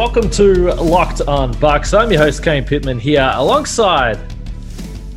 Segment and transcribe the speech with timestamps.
[0.00, 1.92] Welcome to Locked on Bucks.
[1.92, 4.18] I'm your host, Kane Pittman, here alongside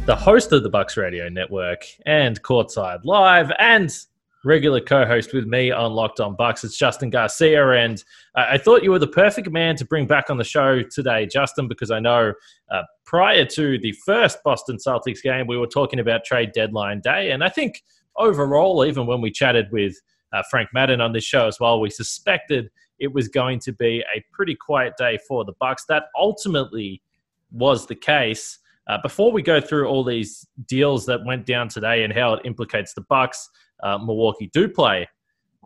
[0.05, 3.89] the host of the Bucks Radio Network and Courtside Live and
[4.43, 6.65] regular co host with me on Locked on Bucks.
[6.65, 7.65] It's Justin Garcia.
[7.69, 8.03] And
[8.35, 11.69] I thought you were the perfect man to bring back on the show today, Justin,
[11.69, 12.33] because I know
[12.69, 17.31] uh, prior to the first Boston Celtics game, we were talking about trade deadline day.
[17.31, 17.81] And I think
[18.17, 19.95] overall, even when we chatted with
[20.33, 24.03] uh, Frank Madden on this show as well, we suspected it was going to be
[24.15, 25.85] a pretty quiet day for the Bucks.
[25.87, 27.01] That ultimately
[27.51, 28.59] was the case.
[28.87, 32.45] Uh, before we go through all these deals that went down today and how it
[32.45, 33.49] implicates the Bucks,
[33.81, 35.07] uh, Milwaukee do play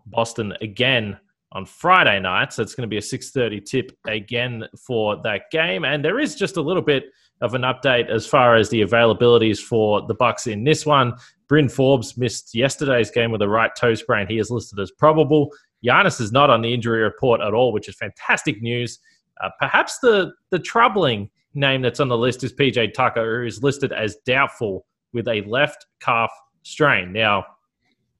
[0.05, 1.17] Boston again
[1.53, 5.85] on Friday night, so it's going to be a 6:30 tip again for that game.
[5.85, 7.05] And there is just a little bit
[7.41, 11.13] of an update as far as the availabilities for the Bucks in this one.
[11.47, 14.27] Bryn Forbes missed yesterday's game with a right toe sprain.
[14.27, 15.51] He is listed as probable.
[15.85, 18.99] Giannis is not on the injury report at all, which is fantastic news.
[19.41, 23.63] Uh, perhaps the the troubling name that's on the list is PJ Tucker, who is
[23.63, 26.31] listed as doubtful with a left calf
[26.63, 27.13] strain.
[27.13, 27.45] Now,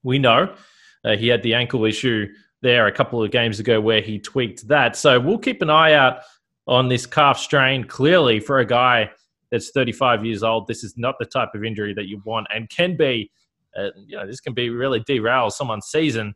[0.04, 0.56] we know
[1.04, 2.28] uh, he had the ankle issue
[2.62, 4.96] there a couple of games ago where he tweaked that.
[4.96, 6.22] So we'll keep an eye out
[6.68, 7.84] on this calf strain.
[7.84, 9.12] Clearly, for a guy
[9.52, 12.70] that's 35 years old, this is not the type of injury that you want and
[12.70, 13.32] can be,
[13.78, 16.34] uh, you know, this can be really derail someone's season.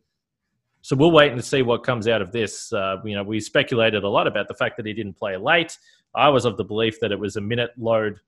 [0.83, 2.71] So we'll wait and see what comes out of this.
[2.73, 5.77] Uh, you know, we speculated a lot about the fact that he didn't play late.
[6.15, 8.19] I was of the belief that it was a minute load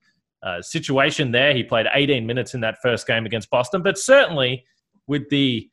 [0.42, 1.54] uh, situation there.
[1.54, 4.64] He played 18 minutes in that first game against Boston, but certainly
[5.06, 5.68] with the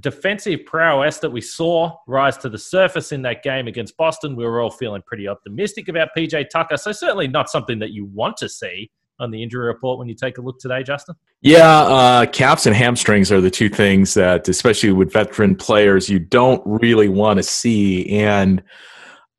[0.00, 4.44] defensive prowess that we saw rise to the surface in that game against Boston, we
[4.44, 6.76] were all feeling pretty optimistic about PJ Tucker.
[6.76, 10.14] So certainly not something that you want to see on the injury report when you
[10.14, 11.14] take a look today, Justin.
[11.42, 16.18] Yeah, uh, calves and hamstrings are the two things that, especially with veteran players, you
[16.18, 18.08] don't really want to see.
[18.08, 18.62] And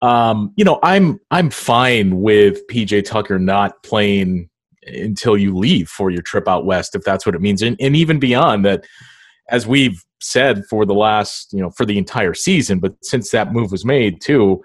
[0.02, 4.50] um, you know, I'm I'm fine with PJ Tucker not playing
[4.86, 7.96] until you leave for your trip out west, if that's what it means, and, and
[7.96, 8.86] even beyond that.
[9.50, 13.54] As we've said for the last, you know, for the entire season, but since that
[13.54, 14.64] move was made too,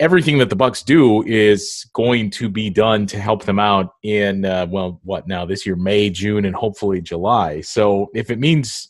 [0.00, 4.44] everything that the Bucks do is going to be done to help them out in
[4.44, 7.60] uh, well, what now this year, May, June, and hopefully July.
[7.60, 8.88] So if it means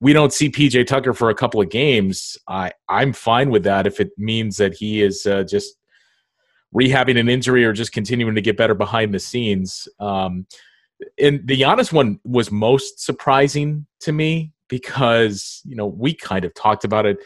[0.00, 3.86] we don't see PJ Tucker for a couple of games, I I'm fine with that.
[3.86, 5.74] If it means that he is uh, just
[6.74, 9.88] rehabbing an injury or just continuing to get better behind the scenes.
[10.00, 10.46] Um,
[11.18, 16.54] and the Giannis one was most surprising to me because you know we kind of
[16.54, 17.18] talked about it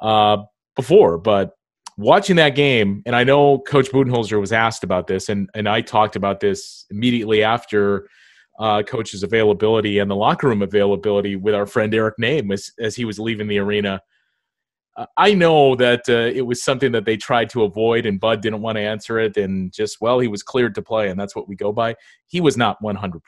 [0.00, 0.38] uh,
[0.74, 1.50] before, but
[1.98, 5.82] watching that game, and I know Coach Budenholzer was asked about this, and and I
[5.82, 8.08] talked about this immediately after
[8.58, 12.96] uh, Coach's availability and the locker room availability with our friend Eric Nehm as as
[12.96, 14.00] he was leaving the arena.
[14.96, 18.40] Uh, I know that uh, it was something that they tried to avoid, and Bud
[18.40, 21.36] didn't want to answer it, and just well, he was cleared to play, and that's
[21.36, 21.94] what we go by.
[22.26, 23.20] He was not 100%.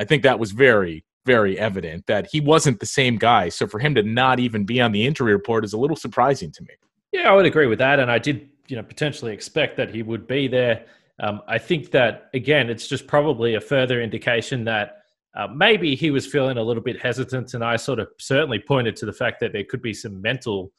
[0.00, 3.48] I think that was very, very evident that he wasn't the same guy.
[3.48, 6.50] So for him to not even be on the injury report is a little surprising
[6.52, 6.74] to me.
[7.12, 10.02] Yeah, I would agree with that, and I did, you know, potentially expect that he
[10.02, 10.86] would be there.
[11.20, 15.02] Um, I think that again, it's just probably a further indication that
[15.34, 18.96] uh, maybe he was feeling a little bit hesitant, and I sort of certainly pointed
[18.96, 20.72] to the fact that there could be some mental,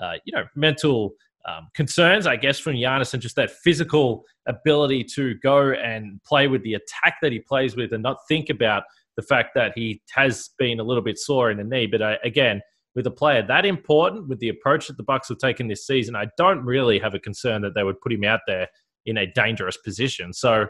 [0.00, 1.14] uh, you know, mental
[1.46, 6.48] um, concerns, I guess, from Giannis and just that physical ability to go and play
[6.48, 8.84] with the attack that he plays with, and not think about
[9.18, 11.88] the fact that he has been a little bit sore in the knee.
[11.88, 12.62] But uh, again,
[12.94, 16.14] with a player that important, with the approach that the Bucks have taken this season,
[16.14, 18.68] I don't really have a concern that they would put him out there
[19.06, 20.32] in a dangerous position.
[20.32, 20.66] So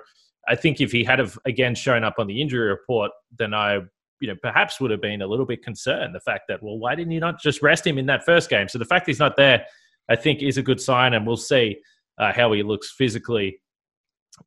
[0.49, 3.81] I think if he had have again shown up on the injury report, then I,
[4.23, 6.15] you know, perhaps would have been a little bit concerned.
[6.15, 8.69] The fact that, well, why didn't you not just rest him in that first game?
[8.69, 9.67] So the fact he's not there,
[10.09, 11.77] I think, is a good sign, and we'll see
[12.17, 13.61] uh, how he looks physically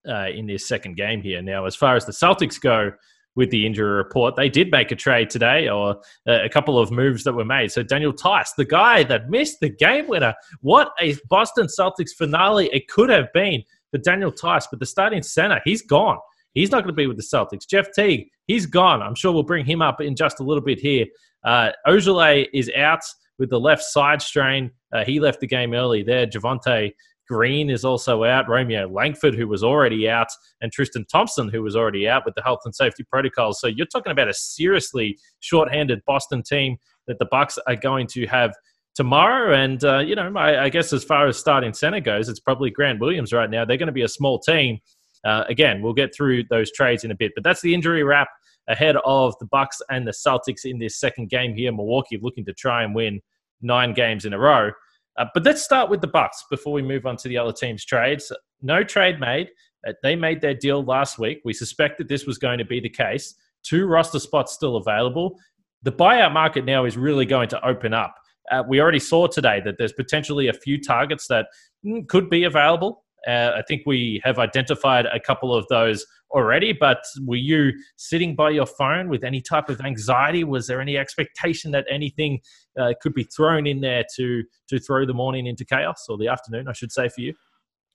[0.10, 1.44] uh, in this second game here.
[1.44, 2.94] Now, as far as the Celtics go,
[3.36, 4.36] with the injury report.
[4.36, 7.72] They did make a trade today, or a couple of moves that were made.
[7.72, 12.70] So Daniel Theis, the guy that missed the game winner, what a Boston Celtics finale
[12.74, 14.68] it could have been for Daniel Theis.
[14.70, 16.18] But the starting center, he's gone.
[16.54, 17.68] He's not going to be with the Celtics.
[17.68, 19.02] Jeff Teague, he's gone.
[19.02, 21.06] I'm sure we'll bring him up in just a little bit here.
[21.46, 23.00] Uh, Ojeleye is out
[23.40, 24.72] with the left side strain.
[24.94, 26.28] Uh, he left the game early there.
[26.28, 26.92] Javonte
[27.32, 28.50] Green is also out.
[28.50, 30.28] Romeo Langford, who was already out,
[30.60, 33.62] and Tristan Thompson, who was already out with the health and safety protocols.
[33.62, 36.76] So you're talking about a seriously short-handed Boston team
[37.08, 38.54] that the Bucks are going to have
[38.96, 39.54] tomorrow.
[39.54, 42.70] And uh, you know, I, I, guess as far as starting center goes, it's probably
[42.70, 43.64] Grant Williams right now.
[43.64, 44.80] They're going to be a small team.
[45.24, 48.28] Uh, again, we'll get through those trades in a bit, but that's the injury wrap
[48.68, 51.72] ahead of the Bucks and the Celtics in this second game here.
[51.72, 53.22] Milwaukee looking to try and win
[53.62, 54.72] nine games in a row.
[55.18, 57.86] Uh, but let's start with the Bucks before we move on to the other teams'
[57.86, 58.32] trades.
[58.62, 59.50] No trade made.
[59.88, 61.42] Uh, they made their deal last week.
[61.44, 63.36] We suspected this was going to be the case.
[63.64, 65.38] Two roster spots still available.
[65.84, 68.16] The buyout market now is really going to open up.
[68.52, 71.48] Uh, we already saw today that there's potentially a few targets that
[71.86, 73.01] mm, could be available.
[73.28, 78.36] Uh, I think we have identified a couple of those already, but were you sitting
[78.36, 80.44] by your phone with any type of anxiety?
[80.44, 82.40] Was there any expectation that anything
[82.80, 86.28] uh, could be thrown in there to to throw the morning into chaos or the
[86.28, 87.34] afternoon, I should say, for you?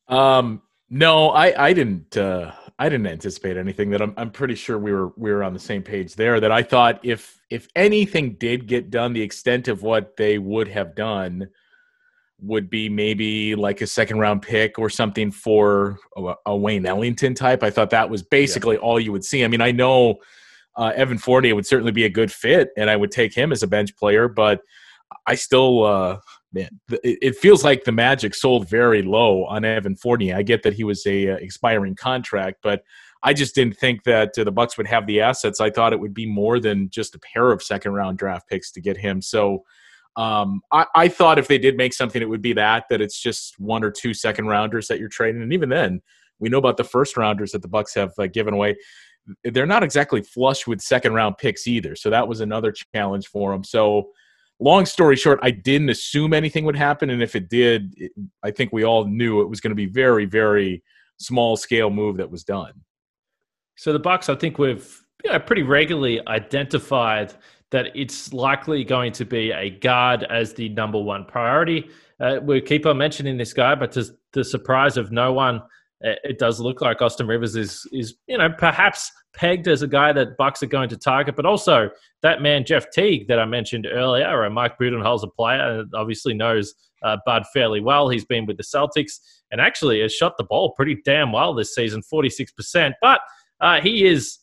[0.09, 2.17] Um, no, I I didn't.
[2.17, 3.91] Uh, I didn't anticipate anything.
[3.91, 6.39] That I'm I'm pretty sure we were we were on the same page there.
[6.41, 10.69] That I thought if if anything did get done, the extent of what they would
[10.69, 11.49] have done
[12.41, 17.35] would be maybe like a second round pick or something for a, a Wayne Ellington
[17.35, 17.63] type.
[17.63, 18.83] I thought that was basically yeah.
[18.83, 19.45] all you would see.
[19.45, 20.17] I mean, I know
[20.77, 23.63] uh, Evan Fournier would certainly be a good fit, and I would take him as
[23.63, 24.61] a bench player, but
[25.27, 26.19] I still, uh,
[26.53, 30.37] man, it, it, feels like the Magic sold very low on Evan Fournier.
[30.37, 32.83] I get that he was a uh, expiring contract, but
[33.23, 35.61] I just didn't think that uh, the Bucks would have the assets.
[35.61, 38.71] I thought it would be more than just a pair of second round draft picks
[38.73, 39.23] to get him.
[39.23, 39.65] So
[40.17, 43.21] um, I, I, thought if they did make something, it would be that that it's
[43.21, 46.01] just one or two second rounders that you're trading, and even then,
[46.39, 48.77] we know about the first rounders that the Bucks have uh, given away.
[49.45, 53.53] They're not exactly flush with second round picks either, so that was another challenge for
[53.53, 53.63] them.
[53.63, 54.11] So,
[54.59, 58.53] long story short, I didn't assume anything would happen, and if it did, it, I
[58.53, 60.83] think we all knew it was going to be very, very
[61.19, 62.73] small scale move that was done.
[63.77, 67.35] So the Bucks, I think we've you know, pretty regularly identified
[67.71, 71.91] that it's likely going to be a guard as the number one priority.
[72.21, 75.63] Uh, we keep on mentioning this guy, but to the surprise of no one,
[76.01, 80.13] it does look like Austin Rivers is is you know perhaps pegged as a guy
[80.13, 81.91] that Bucks are going to target, but also
[82.23, 87.17] that man Jeff Teague that I mentioned earlier, or Mike Budenholzer player, obviously knows uh,
[87.27, 88.09] Bud fairly well.
[88.09, 89.19] He's been with the Celtics
[89.51, 92.95] and actually has shot the ball pretty damn well this season, forty six percent.
[93.01, 93.21] But
[93.61, 94.39] uh, he is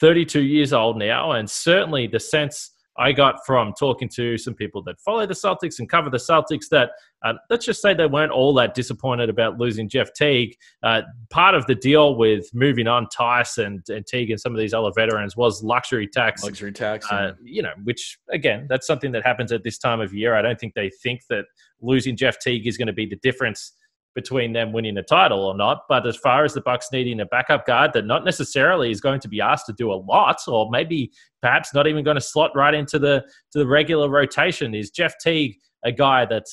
[0.00, 4.82] 32 years old now, and certainly the sense I got from talking to some people
[4.84, 6.90] that follow the Celtics and cover the Celtics that
[7.24, 10.56] uh, let's just say they weren't all that disappointed about losing Jeff Teague.
[10.82, 14.58] Uh, part of the deal with moving on Theis and, and Teague and some of
[14.58, 16.42] these other veterans was luxury tax.
[16.44, 20.14] Luxury tax, uh, you know, which again, that's something that happens at this time of
[20.14, 20.34] year.
[20.34, 21.44] I don't think they think that
[21.80, 23.72] losing Jeff Teague is going to be the difference
[24.16, 25.82] between them winning a title or not.
[25.88, 29.20] But as far as the Bucks needing a backup guard that not necessarily is going
[29.20, 32.50] to be asked to do a lot, or maybe perhaps not even going to slot
[32.56, 33.22] right into the
[33.52, 36.46] to the regular rotation, is Jeff Teague a guy that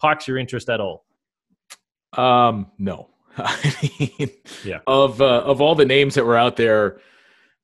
[0.00, 1.04] piques your interest at all?
[2.14, 3.10] Um, no.
[3.36, 4.30] I mean,
[4.64, 4.78] yeah.
[4.86, 7.00] Of uh, of all the names that were out there.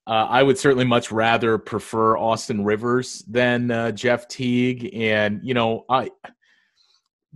[0.06, 5.55] Uh, I would certainly much rather prefer Austin Rivers than uh, Jeff Teague, and you
[5.55, 6.11] know, I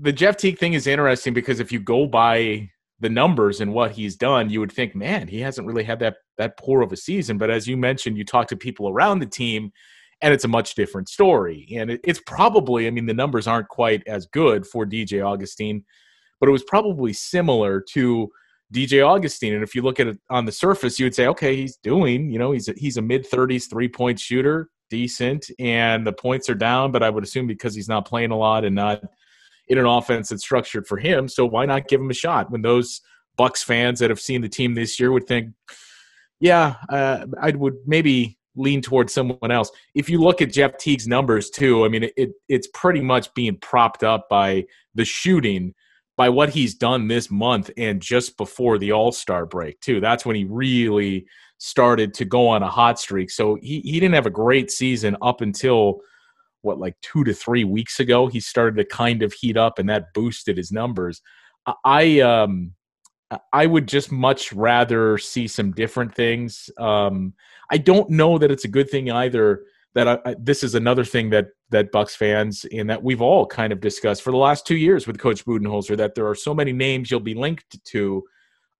[0.00, 3.92] the Jeff Teague thing is interesting because if you go by the numbers and what
[3.92, 6.96] he's done, you would think, man, he hasn't really had that that poor of a
[6.96, 7.38] season.
[7.38, 9.72] But as you mentioned, you talk to people around the team,
[10.20, 11.68] and it's a much different story.
[11.76, 15.84] And it, it's probably, I mean, the numbers aren't quite as good for DJ Augustin,
[16.40, 18.28] but it was probably similar to
[18.72, 19.54] DJ Augustin.
[19.54, 22.30] And if you look at it on the surface, you would say, okay, he's doing,
[22.30, 26.48] you know, he's a, he's a mid thirties three point shooter, decent, and the points
[26.48, 26.92] are down.
[26.92, 29.02] But I would assume because he's not playing a lot and not
[29.68, 31.28] in an offense that's structured for him.
[31.28, 33.00] So why not give him a shot when those
[33.37, 35.54] Bucks fans that have seen the team this year would think,
[36.40, 39.70] yeah, uh, I would maybe lean towards someone else.
[39.94, 43.32] If you look at Jeff Teague's numbers too, I mean, it, it it's pretty much
[43.34, 45.75] being propped up by the shooting,
[46.16, 50.00] by what he's done this month and just before the All Star break too.
[50.00, 51.26] That's when he really
[51.58, 53.30] started to go on a hot streak.
[53.30, 56.00] So he, he didn't have a great season up until
[56.62, 59.88] what like two to three weeks ago he started to kind of heat up and
[59.88, 61.20] that boosted his numbers
[61.84, 62.72] i um
[63.52, 67.32] i would just much rather see some different things um
[67.70, 69.62] i don't know that it's a good thing either
[69.94, 73.46] that I, I, this is another thing that that bucks fans and that we've all
[73.46, 76.54] kind of discussed for the last two years with coach budenholzer that there are so
[76.54, 78.24] many names you'll be linked to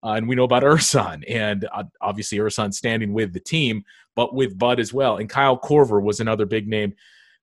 [0.05, 3.83] Uh, and we know about Ersan, and uh, obviously Ersan standing with the team,
[4.15, 5.17] but with Bud as well.
[5.17, 6.95] And Kyle Korver was another big name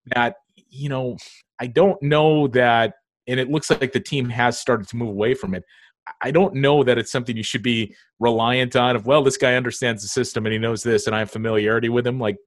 [0.08, 0.36] that,
[0.70, 1.18] you know,
[1.60, 2.94] I don't know that,
[3.28, 5.64] and it looks like the team has started to move away from it.
[6.22, 9.56] I don't know that it's something you should be reliant on of, well, this guy
[9.56, 12.20] understands the system and he knows this and I have familiarity with him.
[12.20, 12.38] Like,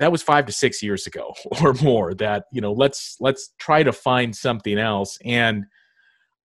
[0.00, 3.84] that was five to six years ago or more that you know let's let's try
[3.84, 5.64] to find something else and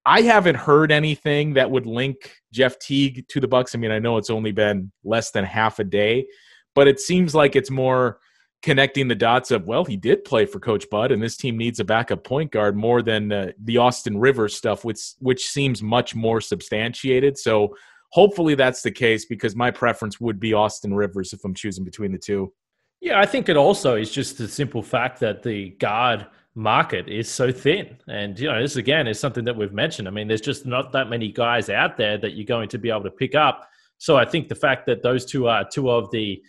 [0.05, 4.00] i haven't heard anything that would link jeff teague to the bucks i mean i
[4.00, 6.27] know it's only been less than half a day
[6.75, 8.20] but it seems like it's more
[8.65, 11.79] connecting the dots of well he did play for coach bud and this team needs
[11.79, 16.15] a backup point guard more than uh, the austin rivers stuff which which seems much
[16.15, 17.75] more substantiated so
[18.10, 22.12] hopefully that's the case because my preference would be austin rivers if i'm choosing between
[22.12, 22.51] the two
[23.05, 27.29] yeah, I think it also is just the simple fact that the guard market is
[27.29, 27.98] so thin.
[28.07, 30.07] And, you know, this again is something that we've mentioned.
[30.07, 32.89] I mean, there's just not that many guys out there that you're going to be
[32.89, 33.69] able to pick up.
[34.00, 36.41] So I think the fact that those two are two of the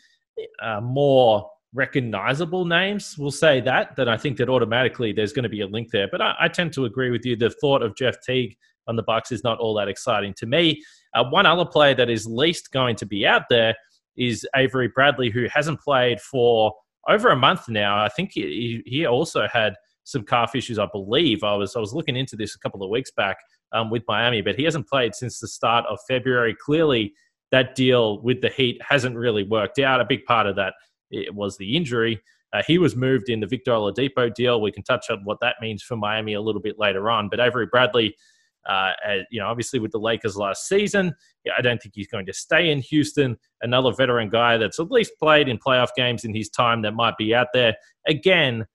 [0.62, 5.49] uh, more recognizable names, we'll say that, then I think that automatically there's going to
[5.49, 6.09] be a link there.
[6.11, 7.37] But I, I tend to agree with you.
[7.37, 8.56] The thought of Jeff Teague
[8.88, 10.83] on the Bucks is not all that exciting to me.
[11.14, 13.75] Uh, one other player that is least going to be out there
[14.16, 16.73] is Avery Bradley, who hasn't played for
[17.09, 18.02] over a month now.
[18.02, 21.45] I think he, he also had some calf issues, I believe.
[21.45, 23.37] I was I was looking into this a couple of weeks back
[23.73, 26.56] um, with Miami, but he hasn't played since the start of February.
[26.59, 27.12] Clearly,
[27.50, 30.00] that deal with the Heat hasn't really worked out.
[30.00, 30.75] A big part of that
[31.10, 32.20] it was the injury.
[32.52, 34.60] Uh, he was moved in the Victor Oladipo deal.
[34.60, 37.28] We can touch on what that means for Miami a little bit later on.
[37.28, 38.16] But Avery Bradley
[38.68, 38.92] uh,
[39.30, 41.14] you know, obviously with the Lakers last season,
[41.56, 43.36] I don't think he's going to stay in Houston.
[43.62, 47.16] Another veteran guy that's at least played in playoff games in his time that might
[47.16, 47.76] be out there.
[48.06, 48.66] Again,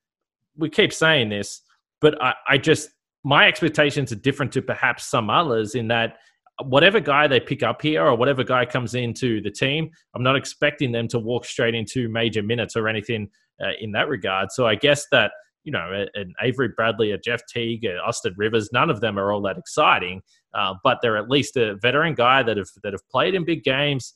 [0.56, 1.60] we keep saying this,
[2.00, 2.90] but I, I just
[3.24, 6.16] my expectations are different to perhaps some others in that
[6.62, 10.36] whatever guy they pick up here or whatever guy comes into the team, I'm not
[10.36, 13.28] expecting them to walk straight into major minutes or anything
[13.62, 14.50] uh, in that regard.
[14.52, 15.32] So I guess that
[15.64, 18.70] you know, an Avery Bradley, a Jeff Teague, a Austin Rivers.
[18.72, 20.22] None of them are all that exciting,
[20.54, 23.62] uh, but they're at least a veteran guy that have that have played in big
[23.62, 24.14] games.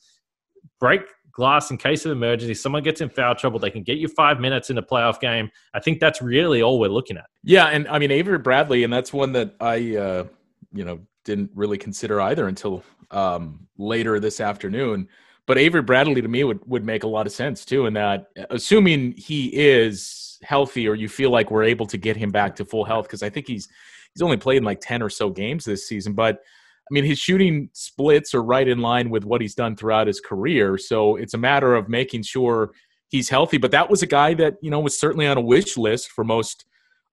[0.79, 1.01] Break
[1.31, 2.53] glass in case of emergency.
[2.53, 5.49] Someone gets in foul trouble, they can get you five minutes in a playoff game.
[5.73, 7.27] I think that's really all we're looking at.
[7.43, 10.25] Yeah, and I mean Avery Bradley, and that's one that I, uh,
[10.73, 15.07] you know, didn't really consider either until um, later this afternoon.
[15.45, 18.27] But Avery Bradley to me would would make a lot of sense too, in that
[18.49, 22.65] assuming he is healthy or you feel like we're able to get him back to
[22.65, 23.67] full health because I think he's
[24.13, 26.13] he's only played in like 10 or so games this season.
[26.13, 30.07] But I mean his shooting splits are right in line with what he's done throughout
[30.07, 30.77] his career.
[30.77, 32.71] So it's a matter of making sure
[33.09, 33.57] he's healthy.
[33.57, 36.23] But that was a guy that you know was certainly on a wish list for
[36.23, 36.65] most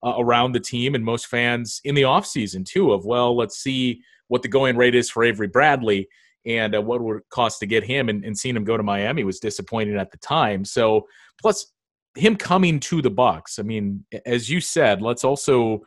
[0.04, 4.00] uh, around the team and most fans in the offseason too of well let's see
[4.28, 6.08] what the going rate is for Avery Bradley
[6.46, 8.82] and uh, what would it cost to get him and, and seeing him go to
[8.82, 11.06] Miami was disappointing at the time so
[11.40, 11.72] plus
[12.16, 13.58] him coming to the Bucks.
[13.58, 15.80] I mean, as you said, let's also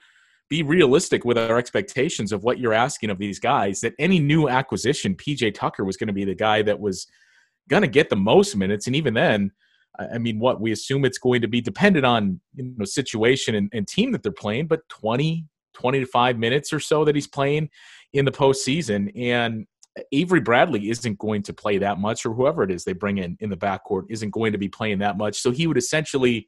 [0.49, 3.81] be realistic with our expectations of what you're asking of these guys.
[3.81, 7.07] That any new acquisition, PJ Tucker was going to be the guy that was
[7.69, 9.51] going to get the most minutes, and even then,
[9.99, 13.69] I mean, what we assume it's going to be dependent on you know situation and,
[13.73, 17.27] and team that they're playing, but 20, 20 to five minutes or so that he's
[17.27, 17.69] playing
[18.13, 19.65] in the postseason, and
[20.11, 23.37] Avery Bradley isn't going to play that much, or whoever it is they bring in
[23.39, 25.39] in the backcourt isn't going to be playing that much.
[25.39, 26.47] So he would essentially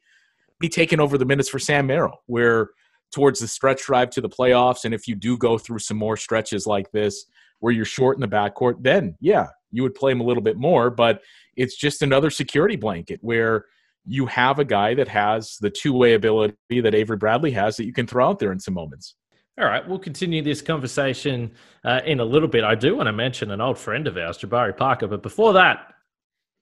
[0.58, 2.70] be taking over the minutes for Sam Merrill, where
[3.12, 6.16] towards the stretch drive to the playoffs, and if you do go through some more
[6.16, 7.26] stretches like this
[7.58, 10.56] where you're short in the backcourt, then yeah, you would play him a little bit
[10.56, 10.90] more.
[10.90, 11.22] But
[11.56, 13.66] it's just another security blanket where
[14.06, 17.84] you have a guy that has the two way ability that Avery Bradley has that
[17.84, 19.14] you can throw out there in some moments.
[19.58, 21.52] All right, we'll continue this conversation
[21.84, 22.64] uh, in a little bit.
[22.64, 25.92] I do want to mention an old friend of ours, Jabari Parker, but before that,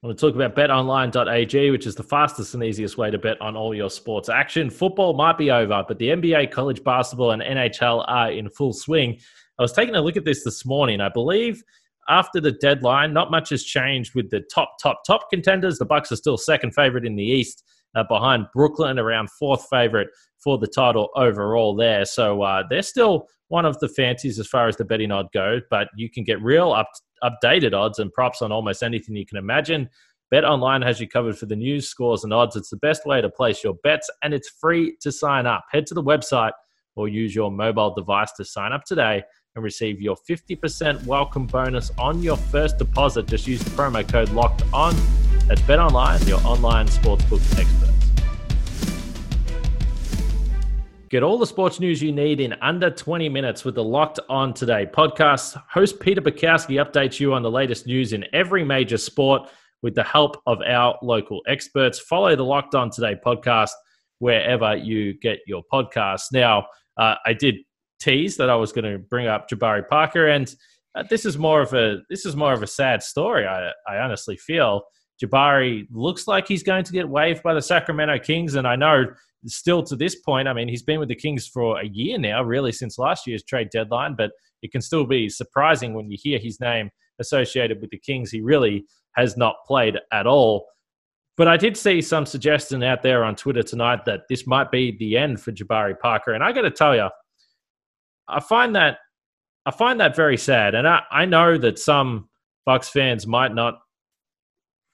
[0.02, 3.40] I want to talk about betonline.ag, which is the fastest and easiest way to bet
[3.40, 4.70] on all your sports action.
[4.70, 9.18] Football might be over, but the NBA, college basketball, and NHL are in full swing.
[9.58, 11.00] I was taking a look at this this morning.
[11.00, 11.64] I believe
[12.08, 15.78] after the deadline, not much has changed with the top, top, top contenders.
[15.78, 20.08] The Bucks are still second favorite in the East uh, behind Brooklyn, around fourth favorite
[20.42, 22.04] for the title overall there.
[22.04, 25.62] So uh, they're still one of the fancies as far as the betting odd goes,
[25.70, 26.88] but you can get real up,
[27.22, 29.88] updated odds and props on almost anything you can imagine.
[30.30, 32.54] Bet Online has you covered for the news, scores, and odds.
[32.54, 35.64] It's the best way to place your bets, and it's free to sign up.
[35.70, 36.52] Head to the website
[36.96, 39.22] or use your mobile device to sign up today
[39.58, 43.26] and receive your 50% welcome bonus on your first deposit.
[43.26, 44.94] Just use the promo code LOCKED ON.
[45.48, 47.92] That's Bet Online, your online sportsbook expert.
[51.10, 54.54] Get all the sports news you need in under 20 minutes with the Locked On
[54.54, 55.60] Today podcast.
[55.68, 59.50] Host Peter Bukowski updates you on the latest news in every major sport
[59.82, 61.98] with the help of our local experts.
[61.98, 63.70] Follow the Locked On Today podcast
[64.20, 66.26] wherever you get your podcasts.
[66.30, 67.56] Now, uh, I did
[68.00, 70.54] tease that I was going to bring up Jabari Parker, and
[70.94, 73.46] uh, this is more of a this is more of a sad story.
[73.46, 74.82] I, I honestly feel
[75.22, 79.06] Jabari looks like he's going to get waived by the Sacramento Kings, and I know
[79.46, 82.42] still to this point, I mean, he's been with the Kings for a year now,
[82.42, 86.38] really since last year's trade deadline, but it can still be surprising when you hear
[86.38, 86.90] his name
[87.20, 88.30] associated with the Kings.
[88.30, 88.84] He really
[89.16, 90.66] has not played at all.
[91.36, 94.96] But I did see some suggestion out there on Twitter tonight that this might be
[94.98, 97.08] the end for Jabari Parker, and I got to tell you,
[98.28, 98.98] I find that
[99.66, 102.28] I find that very sad, and I, I know that some
[102.64, 103.80] Bucks fans might not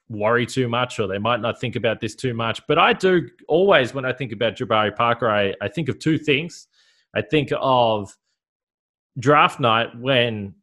[0.08, 2.60] worry too much or they might not think about this too much.
[2.66, 6.18] But I do always, when I think about Jabari Parker, I, I think of two
[6.18, 6.68] things.
[7.14, 8.14] I think of
[9.18, 10.54] draft night when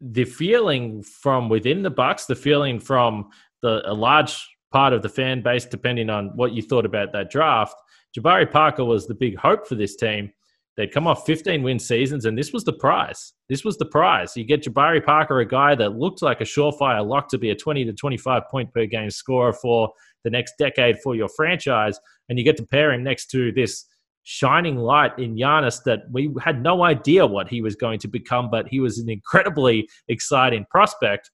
[0.00, 3.30] the feeling from within the Bucks, the feeling from
[3.62, 7.30] the a large part of the fan base, depending on what you thought about that
[7.30, 7.74] draft,
[8.16, 10.30] Jabari Parker was the big hope for this team.
[10.78, 13.32] They'd come off 15 win seasons, and this was the prize.
[13.48, 14.36] This was the prize.
[14.36, 17.56] You get Jabari Parker, a guy that looked like a surefire lock to be a
[17.56, 19.90] 20 to 25 point per game scorer for
[20.22, 23.86] the next decade for your franchise, and you get to pair him next to this
[24.22, 28.48] shining light in Giannis that we had no idea what he was going to become,
[28.48, 31.32] but he was an incredibly exciting prospect.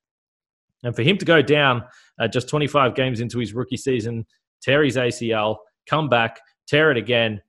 [0.85, 1.85] And for him to go down
[2.19, 4.25] uh, just 25 games into his rookie season,
[4.63, 7.43] tear his ACL, come back, tear it again,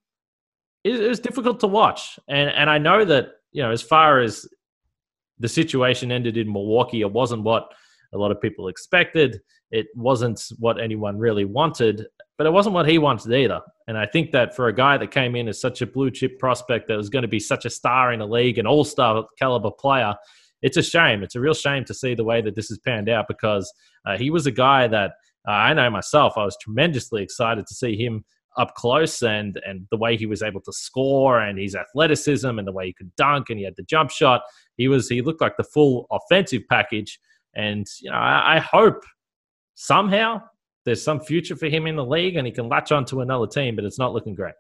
[0.86, 2.18] it, it was difficult to watch.
[2.30, 4.48] And and I know that you know as far as
[5.40, 7.74] the situation ended in Milwaukee, it wasn't what
[8.14, 9.42] a lot of people expected.
[9.72, 12.06] It wasn't what anyone really wanted,
[12.38, 13.60] but it wasn't what he wanted either.
[13.88, 16.40] And I think that for a guy that came in as such a blue chip
[16.40, 19.26] prospect that was going to be such a star in the league, an all star
[19.38, 20.16] caliber player,
[20.62, 21.24] it's a shame.
[21.24, 23.72] It's a real shame to see the way that this has panned out because
[24.06, 25.12] uh, he was a guy that
[25.48, 28.24] uh, I know myself, I was tremendously excited to see him
[28.58, 32.68] up close and and the way he was able to score and his athleticism and
[32.68, 34.42] the way he could dunk and he had the jump shot.
[34.78, 37.20] He was he looked like the full offensive package.
[37.56, 39.04] And you know, I, I hope
[39.76, 40.42] somehow
[40.86, 43.48] there's some future for him in the league and he can latch on to another
[43.48, 44.54] team, but it's not looking great.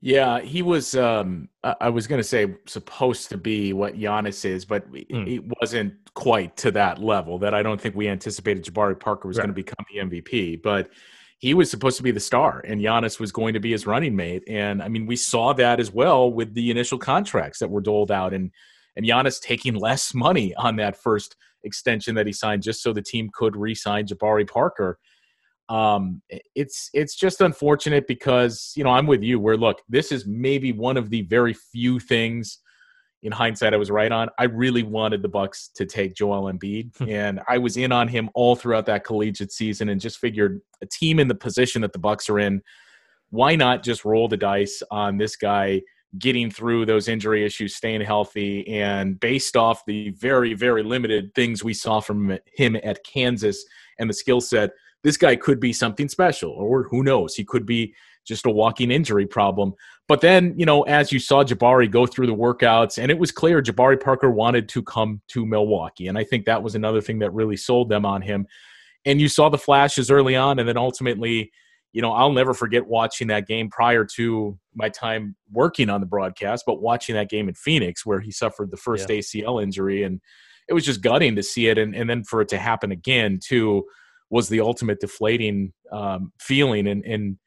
[0.00, 0.94] Yeah, he was.
[0.94, 5.26] Um, I was going to say supposed to be what Giannis is, but mm.
[5.26, 7.36] it wasn't quite to that level.
[7.38, 9.42] That I don't think we anticipated Jabari Parker was right.
[9.42, 10.62] going to become the MVP.
[10.62, 10.90] But
[11.38, 14.14] he was supposed to be the star and Giannis was going to be his running
[14.14, 14.42] mate.
[14.48, 18.10] And I mean, we saw that as well with the initial contracts that were doled
[18.10, 18.50] out and
[18.96, 23.02] and Giannis taking less money on that first extension that he signed just so the
[23.02, 24.98] team could re-sign Jabari Parker.
[25.68, 26.22] Um,
[26.54, 29.38] it's it's just unfortunate because you know I'm with you.
[29.38, 32.58] Where look, this is maybe one of the very few things
[33.22, 34.28] in hindsight I was right on.
[34.38, 38.30] I really wanted the Bucks to take Joel Embiid, and I was in on him
[38.34, 41.98] all throughout that collegiate season, and just figured a team in the position that the
[41.98, 42.62] Bucks are in,
[43.30, 45.82] why not just roll the dice on this guy
[46.18, 51.62] getting through those injury issues, staying healthy, and based off the very very limited things
[51.62, 53.64] we saw from him at Kansas
[53.98, 54.70] and the skill set.
[55.04, 57.34] This guy could be something special, or who knows?
[57.34, 57.94] He could be
[58.28, 59.74] just a walking injury problem.
[60.06, 63.32] But then, you know, as you saw Jabari go through the workouts, and it was
[63.32, 66.06] clear Jabari Parker wanted to come to Milwaukee.
[66.06, 68.46] And I think that was another thing that really sold them on him.
[69.04, 71.50] And you saw the flashes early on, and then ultimately,
[71.92, 76.06] you know, I'll never forget watching that game prior to my time working on the
[76.06, 79.16] broadcast, but watching that game in Phoenix where he suffered the first yeah.
[79.16, 80.02] ACL injury.
[80.02, 80.20] And
[80.68, 81.78] it was just gutting to see it.
[81.78, 83.84] And, and then for it to happen again, too,
[84.30, 86.86] was the ultimate deflating um, feeling.
[86.86, 87.38] And, and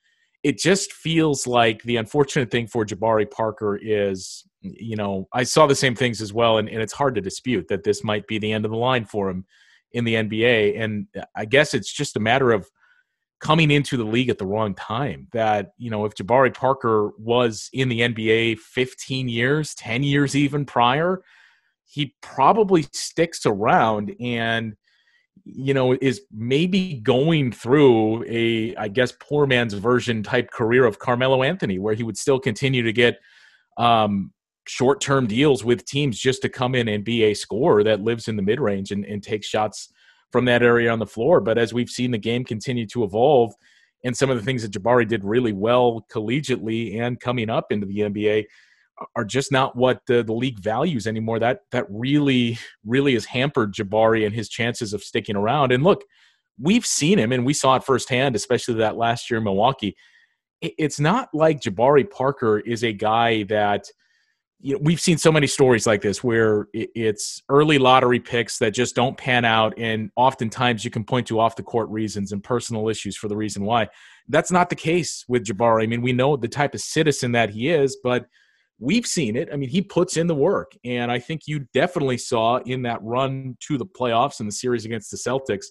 [0.43, 5.67] it just feels like the unfortunate thing for Jabari Parker is, you know, I saw
[5.67, 8.39] the same things as well, and, and it's hard to dispute that this might be
[8.39, 9.45] the end of the line for him
[9.91, 10.81] in the NBA.
[10.81, 12.67] And I guess it's just a matter of
[13.39, 15.27] coming into the league at the wrong time.
[15.33, 20.65] That, you know, if Jabari Parker was in the NBA 15 years, 10 years even
[20.65, 21.21] prior,
[21.85, 24.75] he probably sticks around and
[25.45, 30.99] you know, is maybe going through a, I guess, poor man's version type career of
[30.99, 33.19] Carmelo Anthony, where he would still continue to get
[33.77, 34.31] um,
[34.67, 38.27] short term deals with teams just to come in and be a scorer that lives
[38.27, 39.91] in the mid range and, and take shots
[40.31, 41.41] from that area on the floor.
[41.41, 43.53] But as we've seen the game continue to evolve,
[44.03, 47.85] and some of the things that Jabari did really well collegiately and coming up into
[47.85, 48.45] the NBA,
[49.15, 51.39] are just not what the, the league values anymore.
[51.39, 55.71] That that really really has hampered Jabari and his chances of sticking around.
[55.71, 56.03] And look,
[56.59, 59.95] we've seen him and we saw it firsthand, especially that last year in Milwaukee.
[60.61, 63.85] it's not like Jabari Parker is a guy that
[64.63, 68.71] you know, we've seen so many stories like this where it's early lottery picks that
[68.71, 72.43] just don't pan out, and oftentimes you can point to off the court reasons and
[72.43, 73.87] personal issues for the reason why.
[74.29, 75.83] That's not the case with Jabari.
[75.83, 78.27] I mean, we know the type of citizen that he is, but
[78.81, 79.47] we've seen it.
[79.53, 83.01] I mean, he puts in the work, and I think you definitely saw in that
[83.01, 85.67] run to the playoffs and the series against the Celtics.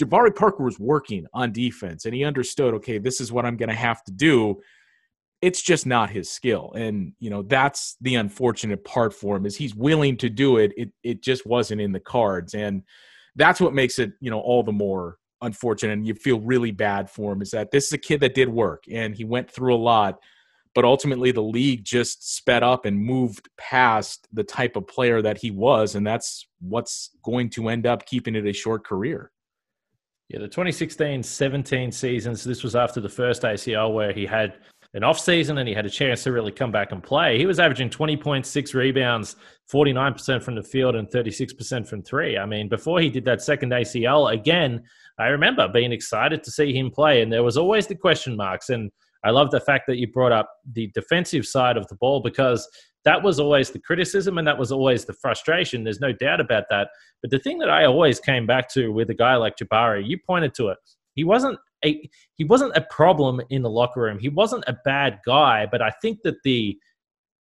[0.00, 3.68] Jabari Parker was working on defense and he understood, okay, this is what I'm going
[3.68, 4.58] to have to do
[5.42, 9.56] it's just not his skill and you know that's the unfortunate part for him is
[9.56, 12.82] he's willing to do it it it just wasn't in the cards and
[13.34, 17.10] that's what makes it you know all the more unfortunate and you feel really bad
[17.10, 19.74] for him is that this is a kid that did work and he went through
[19.74, 20.20] a lot
[20.74, 25.38] but ultimately the league just sped up and moved past the type of player that
[25.38, 29.30] he was and that's what's going to end up keeping it a short career
[30.28, 34.54] yeah the 2016-17 seasons this was after the first acl where he had
[34.94, 37.38] an off season and he had a chance to really come back and play.
[37.38, 39.36] He was averaging 20.6 rebounds,
[39.72, 42.36] 49% from the field, and 36% from three.
[42.36, 44.82] I mean, before he did that second ACL, again,
[45.18, 48.68] I remember being excited to see him play, and there was always the question marks.
[48.68, 48.90] And
[49.24, 52.68] I love the fact that you brought up the defensive side of the ball because
[53.04, 55.84] that was always the criticism and that was always the frustration.
[55.84, 56.88] There's no doubt about that.
[57.20, 60.18] But the thing that I always came back to with a guy like Jabari, you
[60.18, 60.78] pointed to it.
[61.14, 64.18] He wasn't a, he wasn't a problem in the locker room.
[64.18, 66.78] He wasn't a bad guy, but I think that the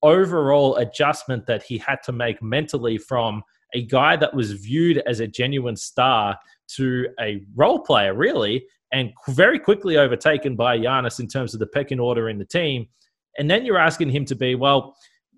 [0.03, 3.41] overall adjustment that he had to make mentally from
[3.73, 9.11] a guy that was viewed as a genuine star to a role player, really, and
[9.29, 12.87] very quickly overtaken by Giannis in terms of the pecking order in the team.
[13.37, 14.95] And then you're asking him to be, well,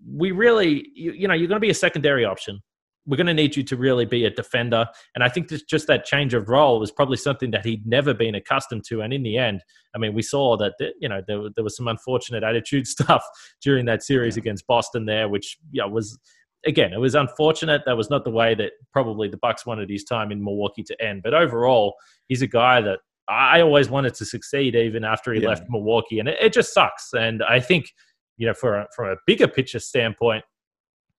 [0.07, 2.61] we really, you, you know, you're going to be a secondary option
[3.07, 4.85] we're going to need you to really be a defender.
[5.15, 8.35] And I think just that change of role was probably something that he'd never been
[8.35, 9.01] accustomed to.
[9.01, 9.61] And in the end,
[9.95, 13.23] I mean, we saw that, you know, there, there was some unfortunate attitude stuff
[13.63, 14.41] during that series yeah.
[14.41, 16.19] against Boston there, which yeah, was,
[16.65, 17.83] again, it was unfortunate.
[17.85, 21.01] That was not the way that probably the Bucks wanted his time in Milwaukee to
[21.01, 21.21] end.
[21.23, 21.95] But overall,
[22.27, 25.49] he's a guy that I always wanted to succeed even after he yeah.
[25.49, 26.19] left Milwaukee.
[26.19, 27.13] And it, it just sucks.
[27.13, 27.91] And I think,
[28.37, 30.43] you know, for a, from a bigger picture standpoint,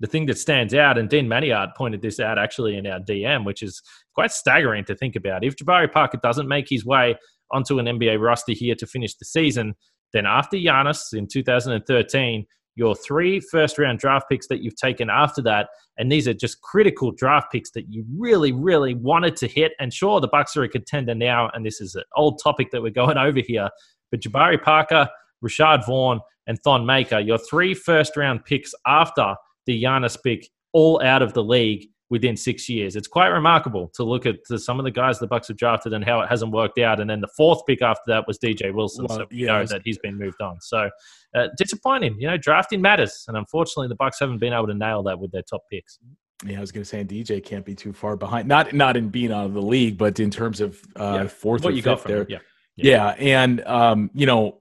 [0.01, 3.45] the thing that stands out, and Dean Maniard pointed this out actually in our DM,
[3.45, 3.83] which is
[4.15, 5.45] quite staggering to think about.
[5.45, 7.17] If Jabari Parker doesn't make his way
[7.51, 9.75] onto an NBA roster here to finish the season,
[10.13, 12.47] then after Giannis in 2013,
[12.79, 16.63] your three first round draft picks that you've taken after that, and these are just
[16.63, 19.73] critical draft picks that you really, really wanted to hit.
[19.81, 22.81] And sure, the Bucks are a contender now, and this is an old topic that
[22.81, 23.69] we're going over here.
[24.11, 25.09] But Jabari Parker,
[25.45, 29.35] Rashad Vaughn, and Thon Maker, your three first round picks after
[29.67, 32.97] the Giannis pick all out of the league within six years.
[32.97, 36.05] It's quite remarkable to look at some of the guys the Bucks have drafted and
[36.05, 37.01] how it hasn't worked out.
[37.01, 39.07] And then the fourth pick after that was DJ Wilson.
[39.09, 40.61] Well, so we yeah, know that he's been moved on.
[40.61, 40.91] So
[41.35, 42.17] uh, disappointing.
[42.19, 45.33] You know, drafting matters, and unfortunately, the Bucks haven't been able to nail that with
[45.33, 45.99] their top picks.
[46.47, 48.47] Yeah, I was going to say DJ can't be too far behind.
[48.49, 51.65] Not not in being out of the league, but in terms of uh, yeah, fourth
[51.65, 52.27] what or you fifth there.
[52.29, 52.39] Yeah.
[52.77, 54.61] yeah, yeah, and um, you know,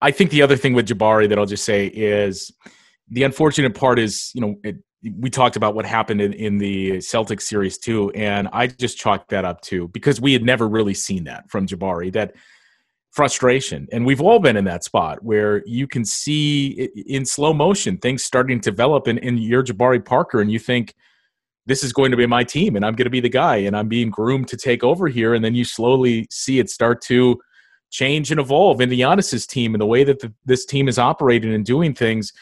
[0.00, 2.52] I think the other thing with Jabari that I'll just say is
[3.08, 6.92] the unfortunate part is, you know, it, we talked about what happened in, in the
[6.98, 10.94] Celtics series too, and I just chalked that up too because we had never really
[10.94, 12.12] seen that from Jabari.
[12.12, 12.34] That
[13.12, 17.98] frustration, and we've all been in that spot where you can see in slow motion
[17.98, 20.94] things starting to develop, and, and you're Jabari Parker, and you think
[21.66, 23.76] this is going to be my team, and I'm going to be the guy, and
[23.76, 27.40] I'm being groomed to take over here, and then you slowly see it start to
[27.90, 31.54] change and evolve into Giannis's team and the way that the, this team is operating
[31.54, 32.32] and doing things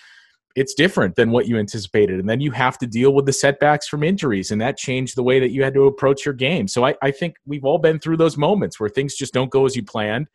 [0.55, 2.21] it's different than what you anticipated.
[2.21, 5.23] And then you have to deal with the setbacks from injuries, and that changed the
[5.23, 6.69] way that you had to approach your game.
[6.69, 9.67] So I, I think we've all been through those moments where things just don't go
[9.67, 10.29] as you planned.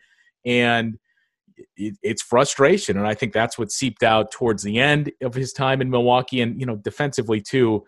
[0.45, 0.97] And
[1.77, 2.97] it, it's frustration.
[2.97, 6.41] And I think that's what seeped out towards the end of his time in Milwaukee
[6.41, 7.85] and, you know, defensively too.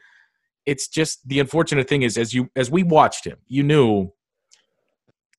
[0.66, 4.14] It's just the unfortunate thing is as you as we watched him, you knew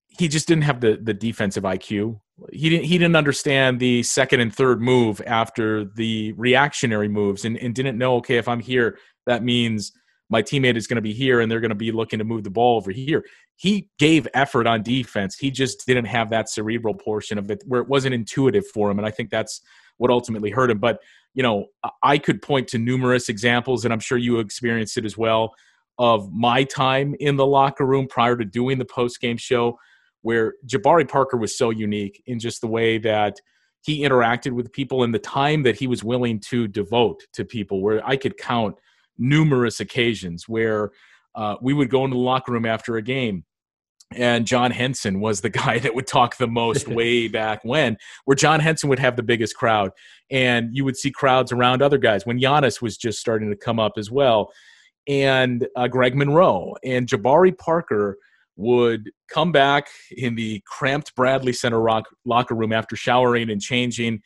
[0.09, 2.21] he just didn't have the the defensive IQ
[2.53, 7.57] he didn't he didn't understand the second and third move after the reactionary moves and,
[7.59, 9.93] and didn't know okay if i'm here that means
[10.33, 12.43] my teammate is going to be here and they're going to be looking to move
[12.43, 13.23] the ball over here.
[13.57, 15.37] He gave effort on defense.
[15.37, 18.99] He just didn't have that cerebral portion of it where it wasn't intuitive for him
[18.99, 19.61] and i think that's
[19.99, 20.79] what ultimately hurt him.
[20.79, 21.01] But
[21.35, 21.67] you know
[22.03, 25.55] i could point to numerous examples and i'm sure you experienced it as well
[25.99, 29.79] of my time in the locker room prior to doing the post game show
[30.23, 33.41] where Jabari Parker was so unique in just the way that
[33.85, 37.83] he interacted with people and the time that he was willing to devote to people,
[37.83, 38.77] where I could count
[39.19, 40.91] numerous occasions where
[41.35, 43.45] uh, we would go into the locker room after a game
[44.17, 48.35] and John Henson was the guy that would talk the most way back when, where
[48.35, 49.91] John Henson would have the biggest crowd,
[50.31, 53.79] and you would see crowds around other guys when Giannis was just starting to come
[53.79, 54.53] up as well,
[55.09, 58.19] and uh, Greg Monroe and Jabari Parker
[58.57, 64.21] would come back in the cramped Bradley Center rock, locker room after showering and changing.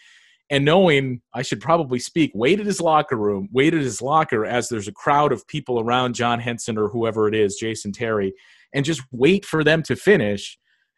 [0.48, 4.44] And knowing I should probably speak, wait at his locker room, wait at his locker
[4.44, 8.32] as there's a crowd of people around John Henson or whoever it is, Jason Terry,
[8.72, 10.56] and just wait for them to finish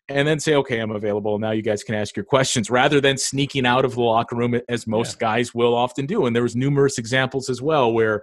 [0.09, 1.39] and then say, okay, I'm available.
[1.39, 4.59] Now you guys can ask your questions rather than sneaking out of the locker room
[4.69, 5.29] as most yeah.
[5.29, 6.27] guys will often do.
[6.27, 8.23] And there was numerous examples as well where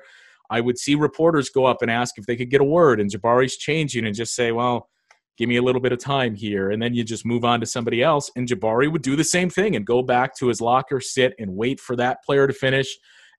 [0.50, 3.10] I would see reporters go up and ask if they could get a word and
[3.10, 4.90] Jabari's changing and just say, well,
[5.38, 6.72] give me a little bit of time here.
[6.72, 8.32] And then you just move on to somebody else.
[8.36, 11.56] And Jabari would do the same thing and go back to his locker, sit and
[11.56, 12.88] wait for that player to finish,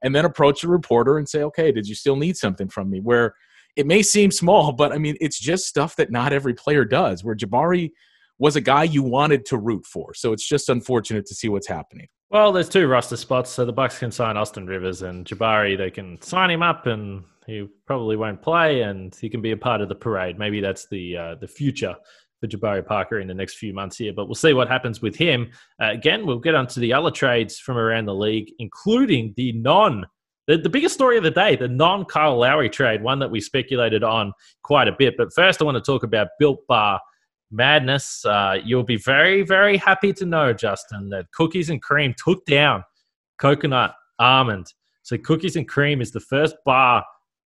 [0.03, 3.01] and then approach the reporter and say, okay, did you still need something from me?
[3.01, 3.35] Where
[3.77, 7.25] it may seem small, but I mean, it's just stuff that not every player does,
[7.25, 7.91] where Jabari
[8.39, 10.13] was a guy you wanted to root for.
[10.13, 12.09] So it's just unfortunate to see what's happening.
[12.29, 15.79] Well, there's two roster spots, so the Bucks can sign Austin Rivers and Jabari.
[15.79, 19.57] They can sign him up and he probably won't play, and he can be a
[19.57, 20.39] part of the parade.
[20.39, 21.97] Maybe that's the uh, the future
[22.41, 24.13] for Jabari Parker in the next few months here.
[24.13, 25.51] But we'll see what happens with him.
[25.81, 30.05] Uh, again, we'll get onto the other trades from around the league, including the non.
[30.47, 33.41] The, the biggest story of the day, the non Kyle Lowry trade, one that we
[33.41, 34.33] speculated on
[34.63, 35.17] quite a bit.
[35.17, 37.01] But first, I want to talk about Built Bar
[37.51, 38.25] Madness.
[38.25, 42.85] Uh, you'll be very, very happy to know, Justin, that Cookies and Cream took down
[43.39, 44.73] Coconut Almond.
[45.03, 47.05] So, Cookies and Cream is the first bar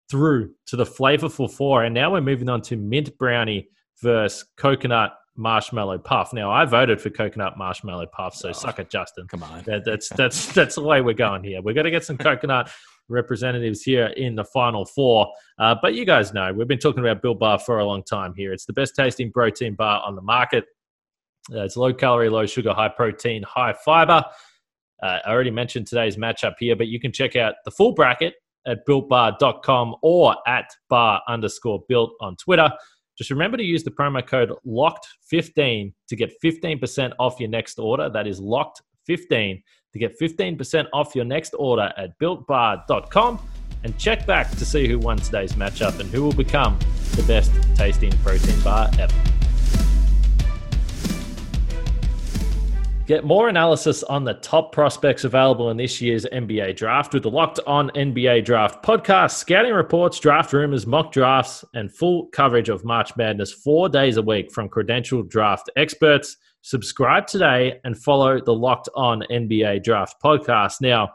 [0.09, 1.83] through to the flavorful four.
[1.83, 3.69] And now we're moving on to mint brownie
[4.01, 6.33] versus coconut marshmallow puff.
[6.33, 9.27] Now I voted for coconut marshmallow puff, so oh, suck it, Justin.
[9.27, 11.61] Come on, that, that's that's that's the way we're going here.
[11.61, 12.69] We're going to get some coconut
[13.09, 15.31] representatives here in the final four.
[15.57, 18.33] Uh, but you guys know we've been talking about Built Bar for a long time
[18.35, 18.53] here.
[18.53, 20.65] It's the best tasting protein bar on the market.
[21.51, 24.23] Uh, it's low calorie, low sugar, high protein, high fiber.
[25.01, 28.35] Uh, I already mentioned today's matchup here, but you can check out the full bracket
[28.65, 32.69] at builtbar.com or at bar underscore built on Twitter.
[33.17, 38.09] Just remember to use the promo code LOCKED15 to get 15% off your next order.
[38.09, 39.61] That is LOCKED15
[39.93, 43.39] to get 15% off your next order at builtbar.com
[43.83, 46.77] and check back to see who won today's matchup and who will become
[47.15, 49.28] the best tasting protein bar ever.
[53.09, 57.31] Get more analysis on the top prospects available in this year's NBA draft with the
[57.31, 62.85] Locked On NBA Draft podcast, scouting reports, draft rumors, mock drafts, and full coverage of
[62.85, 66.37] March Madness four days a week from credentialed draft experts.
[66.61, 70.79] Subscribe today and follow the Locked On NBA Draft podcast.
[70.79, 71.09] Now,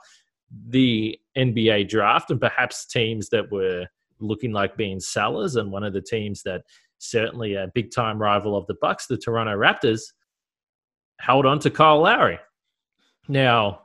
[0.71, 3.87] the NBA draft and perhaps teams that were
[4.19, 6.63] looking like being sellers, and one of the teams that
[6.99, 10.01] certainly a big time rival of the Bucks, the Toronto Raptors
[11.21, 12.39] held on to Kyle Lowry.
[13.29, 13.81] Now,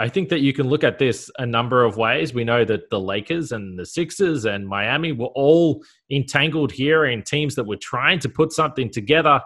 [0.00, 2.32] I think that you can look at this a number of ways.
[2.32, 7.22] We know that the Lakers and the Sixers and Miami were all entangled here in
[7.22, 9.40] teams that were trying to put something together.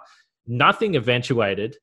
[0.46, 1.76] Nothing eventuated.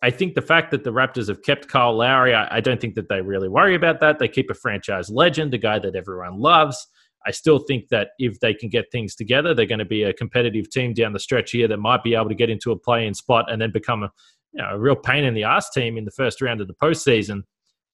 [0.00, 2.94] I think the fact that the Raptors have kept Kyle Lowry, I, I don't think
[2.94, 4.18] that they really worry about that.
[4.18, 6.86] They keep a franchise legend, a guy that everyone loves.
[7.26, 10.12] I still think that if they can get things together, they're going to be a
[10.12, 13.14] competitive team down the stretch here that might be able to get into a play-in
[13.14, 14.10] spot and then become a,
[14.52, 16.74] you know, a real pain in the ass team in the first round of the
[16.74, 17.42] postseason.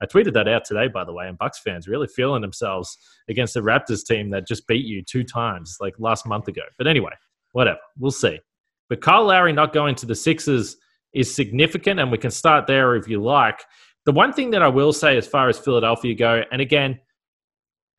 [0.03, 2.97] I tweeted that out today, by the way, and Bucks fans really feeling themselves
[3.29, 6.63] against the Raptors team that just beat you two times like last month ago.
[6.79, 7.13] But anyway,
[7.53, 8.41] whatever, we'll see.
[8.89, 10.77] But Kyle Lowry not going to the Sixers
[11.13, 13.63] is significant, and we can start there if you like.
[14.07, 16.99] The one thing that I will say as far as Philadelphia go, and again,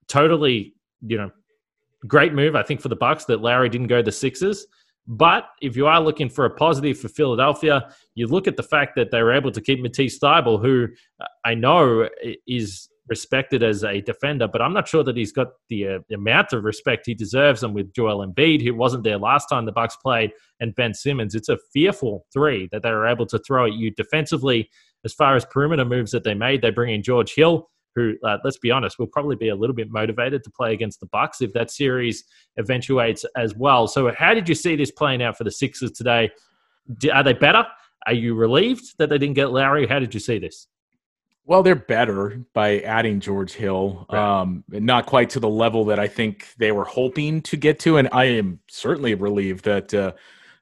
[0.07, 0.73] totally
[1.05, 1.31] you know,
[2.07, 4.65] great move, I think, for the Bucks that Lowry didn't go the Sixers.
[5.07, 8.95] But if you are looking for a positive for Philadelphia, you look at the fact
[8.95, 10.87] that they were able to keep Matisse Thybulle, who
[11.43, 12.07] I know
[12.47, 16.53] is respected as a defender, but I'm not sure that he's got the, uh, amount
[16.53, 17.63] of respect he deserves.
[17.63, 21.35] And with Joel Embiid, who wasn't there last time the Bucks played, and Ben Simmons,
[21.35, 24.69] it's a fearful three that they were able to throw at you defensively.
[25.03, 28.37] As far as perimeter moves that they made, they bring in George Hill, who, uh,
[28.43, 31.41] let's be honest, will probably be a little bit motivated to play against the Bucks
[31.41, 32.23] if that series
[32.57, 33.87] eventuates as well.
[33.87, 36.31] So, how did you see this playing out for the Sixers today?
[37.13, 37.65] Are they better?
[38.07, 39.87] Are you relieved that they didn't get Lowry?
[39.87, 40.67] How did you see this?
[41.45, 44.05] Well, they're better by adding George Hill.
[44.11, 44.41] Right.
[44.41, 47.97] Um, not quite to the level that I think they were hoping to get to,
[47.97, 50.13] and I am certainly relieved that uh,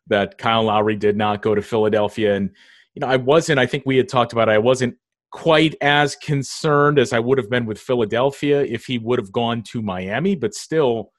[0.08, 2.36] that Kyle Lowry did not go to Philadelphia.
[2.36, 2.50] And
[2.96, 3.60] you know, I wasn't.
[3.60, 4.50] I think we had talked about.
[4.50, 4.96] It, I wasn't
[5.32, 9.62] quite as concerned as I would have been with Philadelphia if he would have gone
[9.64, 11.12] to Miami, but still,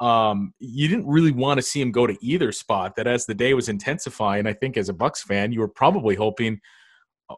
[0.00, 2.96] um, you didn't really want to see him go to either spot.
[2.96, 6.14] That as the day was intensifying, I think as a Bucks fan, you were probably
[6.14, 6.60] hoping,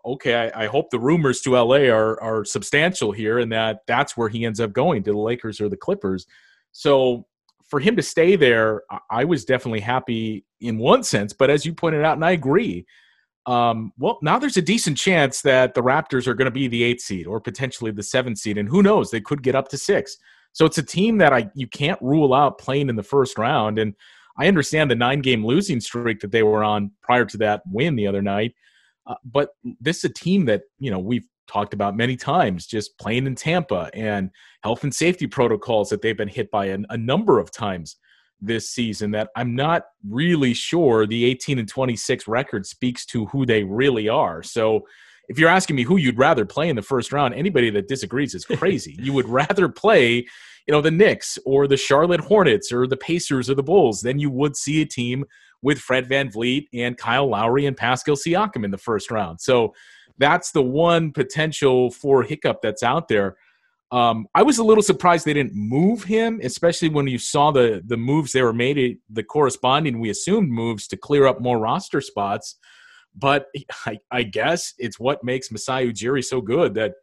[0.07, 4.17] okay, I, I hope the rumors to LA are are substantial here, and that that's
[4.17, 6.27] where he ends up going to the Lakers or the Clippers.
[6.71, 7.27] So
[7.69, 11.33] for him to stay there, I was definitely happy in one sense.
[11.33, 12.87] But as you pointed out, and I agree,
[13.47, 16.83] um, well, now there's a decent chance that the Raptors are going to be the
[16.85, 19.79] eighth seed or potentially the seventh seed, and who knows, they could get up to
[19.79, 20.17] six.
[20.53, 23.79] So it's a team that I you can't rule out playing in the first round.
[23.79, 23.95] And
[24.39, 27.97] I understand the nine game losing streak that they were on prior to that win
[27.97, 28.55] the other night.
[29.07, 29.51] Uh, but
[29.81, 33.35] this is a team that you know we've talked about many times, just playing in
[33.35, 34.31] Tampa and
[34.63, 37.97] health and safety protocols that they've been hit by a, a number of times
[38.43, 39.13] this season.
[39.13, 44.09] That I'm not really sure the 18 and 26 record speaks to who they really
[44.09, 44.43] are.
[44.43, 44.87] So
[45.29, 48.35] if you're asking me who you'd rather play in the first round, anybody that disagrees
[48.35, 48.97] is crazy.
[48.99, 53.49] you would rather play, you know, the Knicks or the Charlotte Hornets or the Pacers
[53.49, 55.25] or the Bulls than you would see a team
[55.63, 59.41] with Fred Van VanVleet and Kyle Lowry and Pascal Siakam in the first round.
[59.41, 59.75] So
[60.19, 63.37] that's the one potential for hiccup that's out there.
[63.93, 67.83] Um, I was a little surprised they didn't move him, especially when you saw the
[67.85, 72.01] the moves they were made, the corresponding we assumed moves to clear up more roster
[72.01, 72.57] spots.
[73.15, 73.47] But
[73.87, 76.95] I, I guess it's what makes Masai Ujiri so good that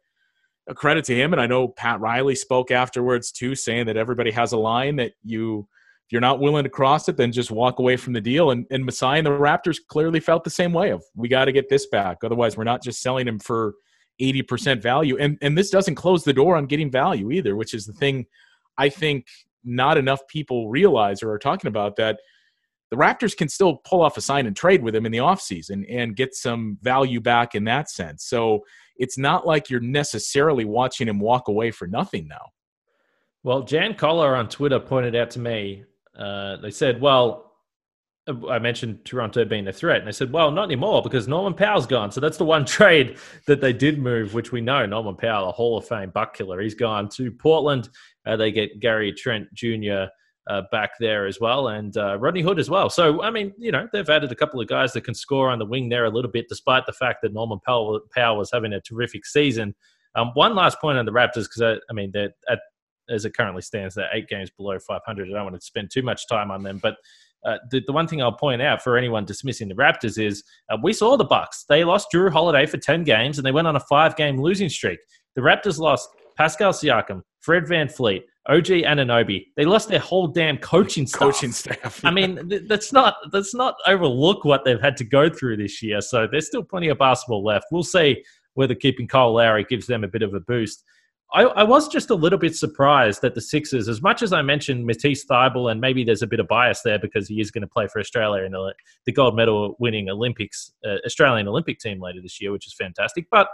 [0.68, 1.32] a credit to him.
[1.32, 5.12] And I know Pat Riley spoke afterwards too, saying that everybody has a line that
[5.24, 5.68] you,
[6.06, 8.50] if you're not willing to cross it, then just walk away from the deal.
[8.50, 11.52] And, and Masai and the Raptors clearly felt the same way of we got to
[11.52, 12.18] get this back.
[12.24, 13.74] Otherwise, we're not just selling him for
[14.20, 15.16] 80% value.
[15.18, 18.26] And, and this doesn't close the door on getting value either, which is the thing
[18.78, 19.26] I think
[19.64, 22.18] not enough people realize or are talking about that–
[22.90, 25.84] the Raptors can still pull off a sign and trade with him in the offseason
[25.88, 28.24] and get some value back in that sense.
[28.24, 28.64] So
[28.96, 32.50] it's not like you're necessarily watching him walk away for nothing now.
[33.42, 35.84] Well, Jan Collar on Twitter pointed out to me,
[36.18, 37.49] uh, they said, well,
[38.48, 41.86] I mentioned Toronto being a threat, and they said, "Well, not anymore because Norman Powell's
[41.86, 45.48] gone." So that's the one trade that they did move, which we know Norman Powell,
[45.48, 47.88] a Hall of Fame buck killer, he's gone to Portland.
[48.26, 50.06] Uh, they get Gary Trent Jr
[50.50, 52.90] uh, back there as well, and uh, Rodney Hood as well.
[52.90, 55.60] So, I mean, you know, they've added a couple of guys that can score on
[55.60, 58.72] the wing there a little bit, despite the fact that Norman Powell, Powell was having
[58.72, 59.74] a terrific season.
[60.16, 62.60] Um, one last point on the Raptors, because I, I, mean, at,
[63.08, 65.28] as it currently stands, they're eight games below 500.
[65.28, 66.96] I don't want to spend too much time on them, but
[67.44, 70.76] uh, the, the one thing I'll point out for anyone dismissing the Raptors is uh,
[70.82, 71.64] we saw the Bucks.
[71.68, 74.98] They lost Jrue Holiday for 10 games, and they went on a five-game losing streak.
[75.34, 79.46] The Raptors lost Pascal Siakam, Fred VanVleet, OG Anunoby.
[79.56, 81.20] They lost their whole damn coaching staff.
[81.20, 82.00] Coaching staff.
[82.04, 85.82] I mean, th- that's not that's not overlook what they've had to go through this
[85.82, 86.00] year.
[86.00, 87.66] So there's still plenty of basketball left.
[87.70, 88.24] We'll see
[88.54, 90.84] whether keeping Kyle Lowry gives them a bit of a boost.
[91.32, 94.42] I, I, was just a little bit surprised that the Sixers, as much as I
[94.42, 97.62] mentioned Matisse Thybulle, and maybe there's a bit of bias there because he is going
[97.62, 98.74] to play for Australia in the,
[99.06, 103.26] the gold medal winning Olympics, uh, Australian Olympic team later this year, which is fantastic.
[103.30, 103.48] But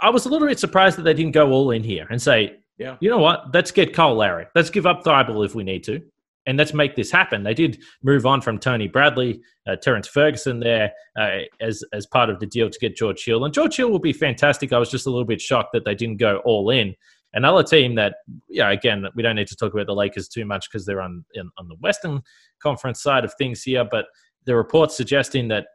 [0.00, 2.58] I was a little bit surprised that they didn't go all in here and say,
[2.78, 2.96] yeah.
[3.00, 3.54] You know what?
[3.54, 4.46] Let's get Kyle Lowry.
[4.54, 6.02] Let's give up Thybulle if we need to.
[6.46, 7.42] And let's make this happen.
[7.42, 12.30] They did move on from Tony Bradley, uh, Terrence Ferguson there uh, as as part
[12.30, 13.44] of the deal to get George Hill.
[13.44, 14.72] And George Hill will be fantastic.
[14.72, 16.94] I was just a little bit shocked that they didn't go all in.
[17.32, 18.14] Another team that,
[18.48, 21.24] yeah, again, we don't need to talk about the Lakers too much because they're on
[21.34, 22.22] in, on the Western
[22.62, 23.84] Conference side of things here.
[23.84, 24.06] But
[24.44, 25.66] the reports suggesting that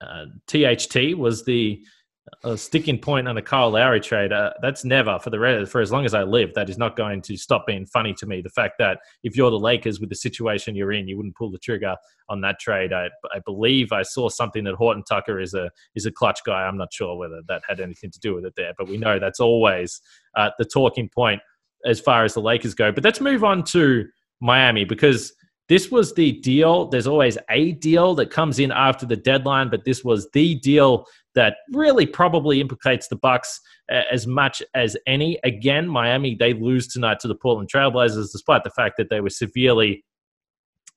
[0.00, 1.84] uh, THT was the
[2.44, 4.32] a sticking point on the Kyle Lowry trade.
[4.32, 6.52] Uh, that's never for the rest, for as long as I live.
[6.54, 8.40] That is not going to stop being funny to me.
[8.40, 11.50] The fact that if you're the Lakers with the situation you're in, you wouldn't pull
[11.50, 11.96] the trigger
[12.28, 12.92] on that trade.
[12.92, 16.62] I, I believe I saw something that Horton Tucker is a is a clutch guy.
[16.62, 19.18] I'm not sure whether that had anything to do with it there, but we know
[19.18, 20.00] that's always
[20.36, 21.40] uh, the talking point
[21.84, 22.92] as far as the Lakers go.
[22.92, 24.06] But let's move on to
[24.40, 25.32] Miami because
[25.68, 26.88] this was the deal.
[26.88, 31.06] There's always a deal that comes in after the deadline, but this was the deal
[31.34, 35.38] that really probably implicates the Bucks as much as any.
[35.44, 39.30] Again, Miami they lose tonight to the Portland Trailblazers, despite the fact that they were
[39.30, 40.04] severely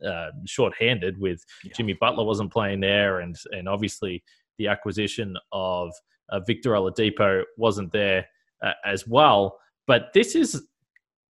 [0.05, 1.71] uh, short-handed with yeah.
[1.75, 4.23] Jimmy Butler wasn't playing there, and and obviously
[4.57, 5.91] the acquisition of
[6.29, 8.25] uh, Victor Oladipo wasn't there
[8.63, 9.57] uh, as well.
[9.87, 10.65] But this is,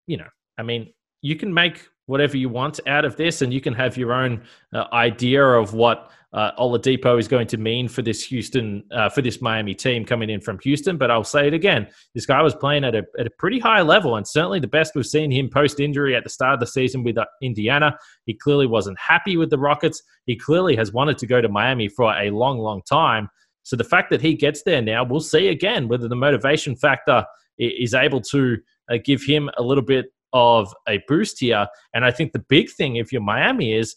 [0.07, 3.61] you know, I mean, you can make whatever you want out of this, and you
[3.61, 4.43] can have your own
[4.73, 9.21] uh, idea of what uh, Oladipo is going to mean for this Houston, uh, for
[9.21, 10.97] this Miami team coming in from Houston.
[10.97, 13.81] But I'll say it again: this guy was playing at a at a pretty high
[13.81, 16.67] level, and certainly the best we've seen him post injury at the start of the
[16.67, 17.95] season with uh, Indiana.
[18.25, 20.01] He clearly wasn't happy with the Rockets.
[20.25, 23.29] He clearly has wanted to go to Miami for a long, long time.
[23.63, 27.25] So the fact that he gets there now, we'll see again whether the motivation factor
[27.57, 28.57] is able to
[28.91, 31.67] uh, give him a little bit of a boost here.
[31.93, 33.95] And I think the big thing if you're Miami is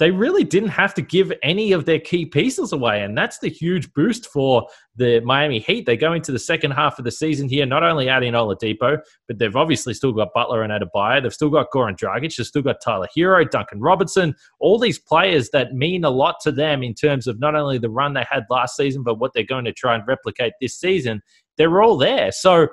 [0.00, 3.02] they really didn't have to give any of their key pieces away.
[3.02, 4.66] And that's the huge boost for
[4.96, 5.84] the Miami Heat.
[5.84, 9.38] They go into the second half of the season here, not only adding Oladipo, but
[9.38, 11.22] they've obviously still got Butler and Adebayo.
[11.22, 12.34] They've still got Goran Dragic.
[12.34, 16.50] They've still got Tyler Herro, Duncan Robinson, all these players that mean a lot to
[16.50, 19.44] them in terms of not only the run they had last season, but what they're
[19.44, 21.20] going to try and replicate this season.
[21.58, 22.32] They're all there.
[22.32, 22.68] So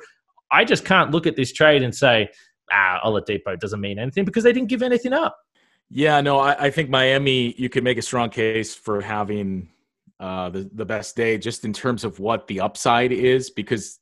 [0.49, 2.29] I just can't look at this trade and say,
[2.71, 5.37] ah, Oladipo doesn't mean anything because they didn't give anything up.
[5.89, 7.53] Yeah, no, I, I, think Miami.
[7.57, 9.69] You could make a strong case for having
[10.19, 13.99] uh, the the best day, just in terms of what the upside is, because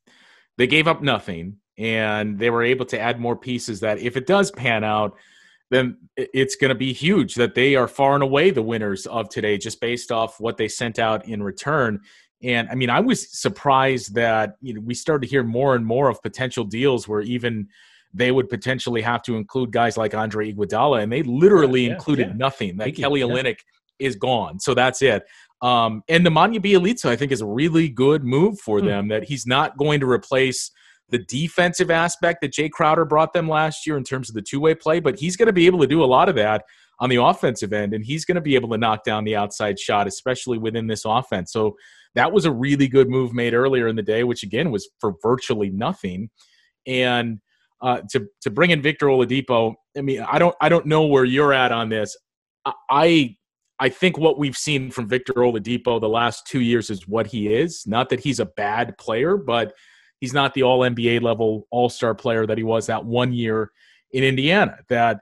[0.58, 3.82] they gave up nothing and they were able to add more pieces.
[3.82, 5.16] That if it does pan out,
[5.70, 7.36] then it's going to be huge.
[7.36, 10.68] That they are far and away the winners of today, just based off what they
[10.68, 12.02] sent out in return.
[12.42, 15.86] And I mean, I was surprised that you know we started to hear more and
[15.86, 17.68] more of potential deals where even
[18.16, 22.28] they would potentially have to include guys like Andre Iguodala, and they literally yeah, included
[22.28, 22.34] yeah.
[22.36, 22.78] nothing.
[22.78, 23.28] That Thank Kelly you.
[23.28, 23.58] Olynyk
[24.00, 25.24] is gone, so that's it.
[25.62, 28.86] Um, and Nemanja Bjelica, I think, is a really good move for hmm.
[28.86, 29.08] them.
[29.10, 30.72] That he's not going to replace
[31.10, 34.60] the defensive aspect that Jay Crowder brought them last year in terms of the two
[34.60, 36.64] way play, but he's going to be able to do a lot of that
[37.00, 39.78] on the offensive end, and he's going to be able to knock down the outside
[39.78, 41.52] shot, especially within this offense.
[41.52, 41.76] So
[42.16, 45.16] that was a really good move made earlier in the day, which again was for
[45.22, 46.30] virtually nothing.
[46.88, 47.40] And
[47.82, 49.74] uh, to to bring in Victor Oladipo.
[49.98, 52.16] I mean, I don't I don't know where you're at on this.
[52.90, 53.36] I
[53.80, 57.54] I think what we've seen from Victor Oladipo the last two years is what he
[57.54, 57.86] is.
[57.86, 59.74] Not that he's a bad player, but
[60.20, 63.72] he's not the All NBA level All Star player that he was that one year
[64.12, 64.78] in Indiana.
[64.90, 65.20] That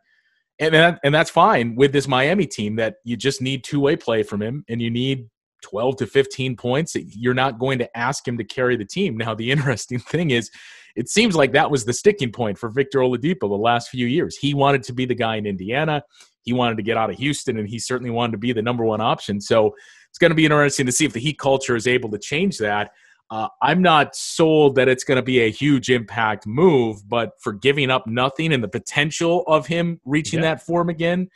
[0.60, 2.76] and that, and that's fine with this Miami team.
[2.76, 5.30] That you just need two way play from him, and you need
[5.64, 6.96] 12 to 15 points.
[6.96, 9.18] You're not going to ask him to carry the team.
[9.18, 10.52] Now, the interesting thing is,
[10.96, 14.38] it seems like that was the sticking point for Victor Oladipo the last few years.
[14.38, 16.04] He wanted to be the guy in Indiana.
[16.44, 18.86] He wanted to get out of Houston, and he certainly wanted to be the number
[18.86, 19.42] one option.
[19.42, 19.76] So
[20.10, 22.60] it's going to be interesting to see if the Heat culture is able to change
[22.60, 22.92] that.
[23.32, 27.54] Uh, I'm not sold that it's going to be a huge impact move, but for
[27.54, 30.54] giving up nothing and the potential of him reaching yeah.
[30.54, 31.30] that form again,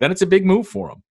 [0.00, 1.02] then it's a big move for him.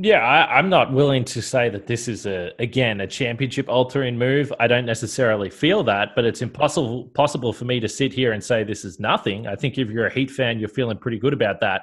[0.00, 4.16] Yeah, I, am not willing to say that this is a again a championship altering
[4.16, 4.52] move.
[4.60, 8.42] I don't necessarily feel that, but it's impossible possible for me to sit here and
[8.42, 9.48] say this is nothing.
[9.48, 11.82] I think if you're a Heat fan, you're feeling pretty good about that.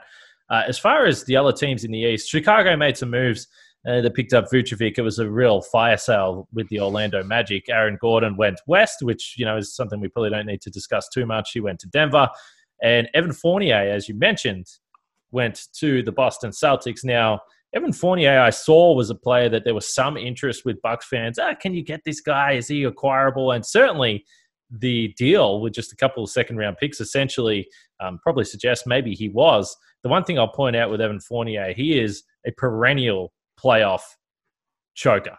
[0.50, 3.48] Uh, as far as the other teams in the East, Chicago made some moves.
[3.86, 4.98] Uh, they picked up Vucevic.
[4.98, 7.68] It was a real fire sale with the Orlando Magic.
[7.68, 11.10] Aaron Gordon went west, which you know is something we probably don't need to discuss
[11.10, 11.52] too much.
[11.52, 12.30] He went to Denver,
[12.82, 14.68] and Evan Fournier, as you mentioned,
[15.32, 17.04] went to the Boston Celtics.
[17.04, 17.42] Now
[17.76, 21.38] Evan Fournier, I saw was a player that there was some interest with Bucks fans.
[21.38, 22.54] Ah, can you get this guy?
[22.54, 23.52] Is he acquirable?
[23.52, 24.24] And certainly
[24.72, 27.68] the deal with just a couple of second round picks essentially
[28.00, 29.76] um, probably suggests maybe he was.
[30.04, 34.02] The one thing I'll point out with Evan Fournier, he is a perennial playoff
[34.94, 35.38] choker.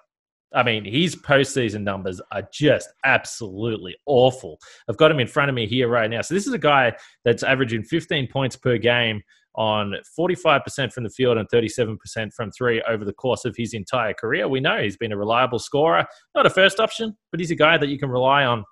[0.55, 4.59] I mean, his postseason numbers are just absolutely awful.
[4.89, 6.23] I've got him in front of me here right now.
[6.23, 6.93] So this is a guy
[7.25, 9.23] that's averaging 15 points per game
[9.57, 14.13] on 45% from the field and 37% from three over the course of his entire
[14.15, 14.49] career.
[14.49, 17.79] We know he's been a reliable scorer, not a first option, but he's a guy
[17.79, 18.65] that you can rely on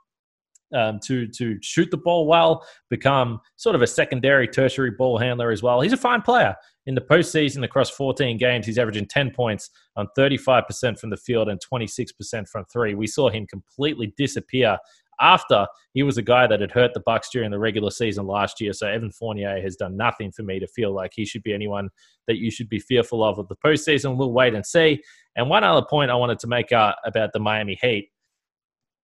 [0.74, 5.50] um, to to shoot the ball well, become sort of a secondary, tertiary ball handler
[5.50, 5.80] as well.
[5.80, 6.54] He's a fine player.
[6.86, 11.48] In the postseason, across 14 games, he's averaging 10 points on 35% from the field
[11.48, 12.94] and 26% from three.
[12.94, 14.76] We saw him completely disappear
[15.20, 18.60] after he was a guy that had hurt the Bucks during the regular season last
[18.60, 18.72] year.
[18.72, 21.88] So Evan Fournier has done nothing for me to feel like he should be anyone
[22.26, 24.16] that you should be fearful of of the postseason.
[24.16, 25.02] We'll wait and see.
[25.36, 28.10] And one other point I wanted to make uh, about the Miami Heat.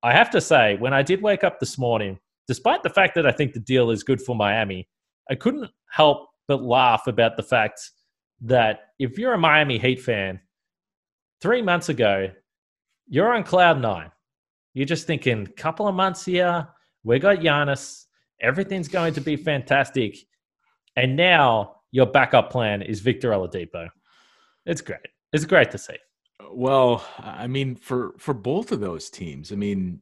[0.03, 3.27] I have to say, when I did wake up this morning, despite the fact that
[3.27, 4.89] I think the deal is good for Miami,
[5.31, 7.81] I couldn't help but laugh about the fact
[8.43, 10.41] that if you're a Miami Heat fan,
[11.41, 12.31] three months ago,
[13.09, 14.11] you're on cloud nine.
[14.75, 16.69] You're just thinking, couple of months here,
[17.03, 18.05] we got Giannis,
[18.41, 20.17] everything's going to be fantastic.
[20.97, 23.89] And now your backup plan is Victor Oladipo.
[24.67, 25.01] It's great.
[25.33, 25.97] It's great to see.
[26.51, 30.01] Well, I mean, for for both of those teams, I mean,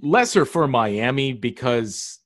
[0.00, 2.20] lesser for Miami because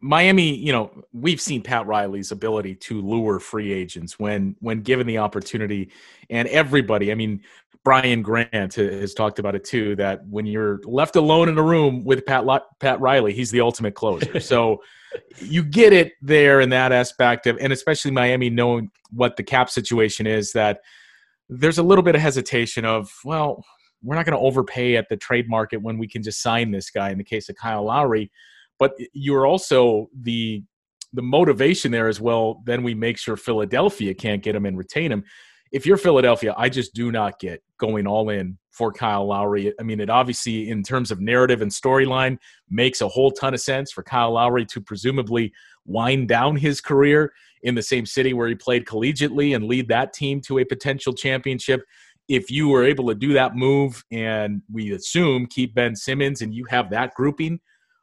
[0.00, 5.06] Miami, you know, we've seen Pat Riley's ability to lure free agents when when given
[5.06, 5.90] the opportunity,
[6.30, 7.10] and everybody.
[7.10, 7.42] I mean,
[7.82, 9.96] Brian Grant has talked about it too.
[9.96, 12.44] That when you're left alone in a room with Pat
[12.80, 14.40] Pat Riley, he's the ultimate closer.
[14.40, 14.82] so
[15.38, 19.70] you get it there in that aspect of, and especially Miami knowing what the cap
[19.70, 20.52] situation is.
[20.52, 20.80] That
[21.48, 23.64] there's a little bit of hesitation of, well,
[24.02, 26.90] we're not going to overpay at the trade market when we can just sign this
[26.90, 27.10] guy.
[27.10, 28.30] In the case of Kyle Lowry
[28.78, 30.62] but you're also the
[31.12, 32.62] the motivation there as well.
[32.66, 35.24] Then we make sure Philadelphia can't get him and retain him.
[35.72, 39.72] If you're Philadelphia, I just do not get going all in for Kyle Lowry.
[39.80, 42.38] I mean, it obviously, in terms of narrative and storyline,
[42.70, 45.52] makes a whole ton of sense for Kyle Lowry to presumably
[45.84, 50.12] wind down his career in the same city where he played collegiately and lead that
[50.12, 51.82] team to a potential championship.
[52.28, 56.54] If you were able to do that move and we assume keep Ben Simmons and
[56.54, 57.60] you have that grouping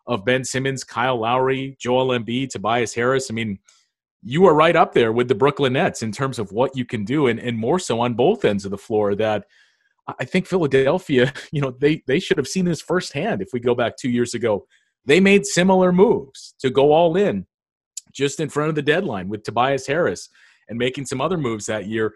[0.07, 3.59] of Ben Simmons, Kyle Lowry, Joel Embiid, Tobias Harris, I mean,
[4.23, 7.03] you are right up there with the Brooklyn Nets in terms of what you can
[7.03, 9.45] do and, and more so on both ends of the floor that
[10.19, 13.75] I think Philadelphia, you know, they, they should have seen this firsthand if we go
[13.75, 14.65] back two years ago.
[15.05, 17.45] They made similar moves to go all in
[18.13, 20.29] just in front of the deadline with Tobias Harris
[20.69, 22.13] and making some other moves that year.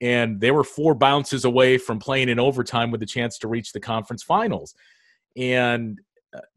[0.00, 3.72] And they were four bounces away from playing in overtime with a chance to reach
[3.72, 4.74] the conference finals.
[5.36, 6.00] And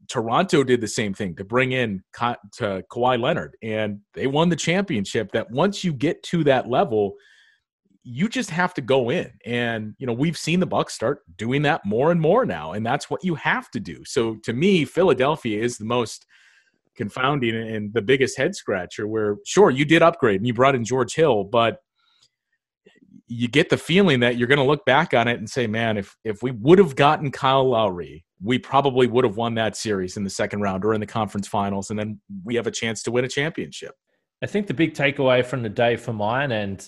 [0.09, 4.49] Toronto did the same thing to bring in Ka- to Kawhi Leonard, and they won
[4.49, 5.31] the championship.
[5.31, 7.13] That once you get to that level,
[8.03, 11.61] you just have to go in, and you know we've seen the Bucks start doing
[11.63, 14.03] that more and more now, and that's what you have to do.
[14.05, 16.25] So to me, Philadelphia is the most
[16.95, 20.85] confounding and the biggest head scratcher where sure you did upgrade and you brought in
[20.85, 21.79] George Hill, but
[23.27, 25.97] you get the feeling that you're going to look back on it and say, man,
[25.97, 30.17] if if we would have gotten Kyle Lowry, we probably would have won that series
[30.17, 33.01] in the second round or in the conference finals, and then we have a chance
[33.03, 33.95] to win a championship.
[34.41, 36.87] I think the big takeaway from the day for mine, and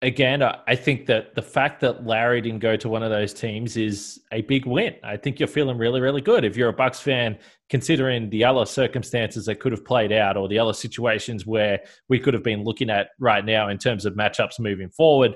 [0.00, 3.76] again, I think that the fact that Lowry didn't go to one of those teams
[3.76, 4.94] is a big win.
[5.02, 7.38] I think you're feeling really, really good if you're a Bucks fan,
[7.68, 12.18] considering the other circumstances that could have played out or the other situations where we
[12.18, 15.34] could have been looking at right now in terms of matchups moving forward.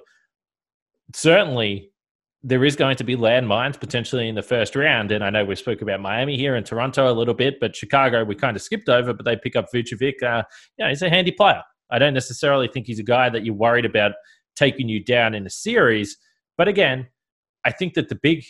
[1.15, 1.88] Certainly,
[2.43, 5.11] there is going to be landmines potentially in the first round.
[5.11, 8.25] And I know we spoke about Miami here and Toronto a little bit, but Chicago
[8.25, 10.23] we kind of skipped over, but they pick up Vucevic.
[10.23, 10.43] Uh,
[10.79, 11.63] know, he's a handy player.
[11.91, 14.13] I don't necessarily think he's a guy that you're worried about
[14.55, 16.17] taking you down in a series.
[16.57, 17.09] But again,
[17.65, 18.45] I think that the big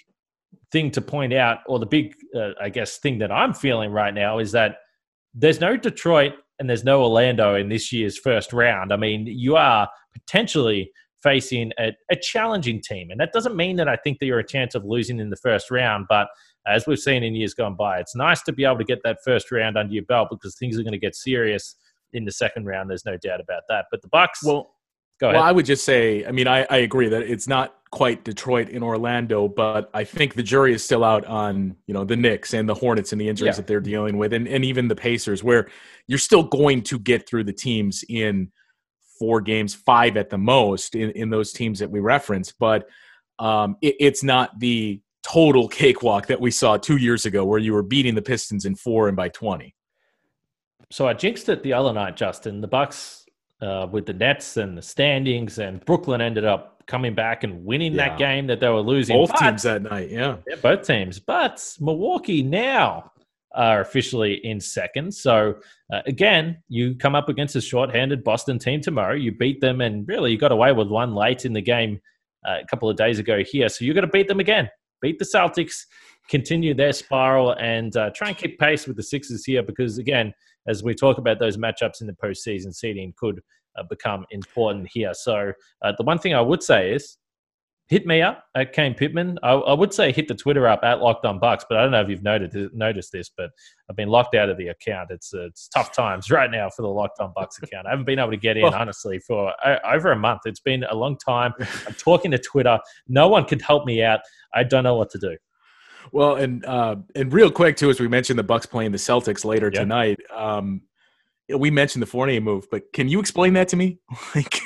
[0.70, 4.12] thing to point out, or the big, uh, I guess, thing that I'm feeling right
[4.12, 4.76] now is that
[5.34, 8.92] there's no Detroit and there's no Orlando in this year's first round.
[8.92, 10.90] I mean, you are potentially
[11.22, 13.10] facing a, a, challenging team.
[13.10, 15.36] And that doesn't mean that I think that you're a chance of losing in the
[15.36, 16.06] first round.
[16.08, 16.28] But
[16.66, 19.18] as we've seen in years gone by, it's nice to be able to get that
[19.24, 21.76] first round under your belt because things are going to get serious
[22.12, 22.88] in the second round.
[22.88, 23.86] There's no doubt about that.
[23.90, 24.44] But the Bucks.
[24.44, 24.74] Well,
[25.18, 25.36] Go ahead.
[25.36, 28.68] Well, I would just say, I mean, I, I agree that it's not quite Detroit
[28.68, 32.54] in Orlando, but I think the jury is still out on, you know, the Knicks
[32.54, 33.56] and the Hornets and the injuries yeah.
[33.56, 35.68] that they're dealing with, and, and even the Pacers, where
[36.06, 38.52] you're still going to get through the teams in
[39.18, 42.52] four games, five at the most in, in those teams that we reference.
[42.52, 42.88] But
[43.38, 47.72] um, it, it's not the total cakewalk that we saw two years ago where you
[47.72, 49.74] were beating the Pistons in four and by 20.
[50.90, 52.60] So I jinxed it the other night, Justin.
[52.60, 53.26] The Bucks
[53.60, 57.92] uh, with the Nets and the standings, and Brooklyn ended up coming back and winning
[57.92, 58.08] yeah.
[58.08, 59.16] that game that they were losing.
[59.16, 60.36] Both but, teams that night, yeah.
[60.48, 61.18] yeah, both teams.
[61.18, 63.12] But Milwaukee now
[63.54, 65.12] are officially in second.
[65.14, 65.56] So
[65.92, 69.14] uh, again, you come up against a short-handed Boston team tomorrow.
[69.14, 72.00] You beat them, and really you got away with one late in the game
[72.46, 73.68] uh, a couple of days ago here.
[73.68, 74.68] So you're going to beat them again.
[75.00, 75.86] Beat the Celtics,
[76.28, 80.34] continue their spiral, and uh, try and keep pace with the Sixers here because again
[80.68, 83.40] as we talk about those matchups in the postseason seeding could
[83.76, 85.14] uh, become important here.
[85.14, 87.16] So uh, the one thing I would say is
[87.88, 89.38] hit me up at Kane Pittman.
[89.42, 91.90] I, I, would say hit the Twitter up at Locked On Bucks, but I don't
[91.90, 93.50] know if you've noted, noticed this, but
[93.88, 95.10] I've been locked out of the account.
[95.10, 97.86] It's uh, it's tough times right now for the Locked On Bucks account.
[97.86, 100.42] I haven't been able to get in honestly for uh, over a month.
[100.44, 101.54] It's been a long time.
[101.86, 102.78] I'm talking to Twitter.
[103.08, 104.20] No one can help me out.
[104.54, 105.36] I don't know what to do.
[106.12, 109.44] Well, and uh, and real quick too, as we mentioned the Bucks playing the Celtics
[109.44, 109.82] later yep.
[109.82, 110.18] tonight.
[110.34, 110.82] Um,
[111.56, 113.98] we mentioned the Fournier move, but can you explain that to me?
[114.34, 114.60] like,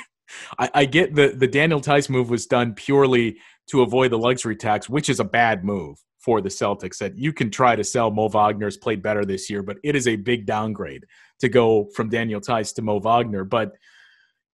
[0.59, 4.55] I, I get the the Daniel Theis move was done purely to avoid the luxury
[4.55, 6.97] tax, which is a bad move for the Celtics.
[6.97, 10.07] That you can try to sell Mo Wagner's played better this year, but it is
[10.07, 11.05] a big downgrade
[11.39, 13.43] to go from Daniel Theis to Mo Wagner.
[13.43, 13.73] But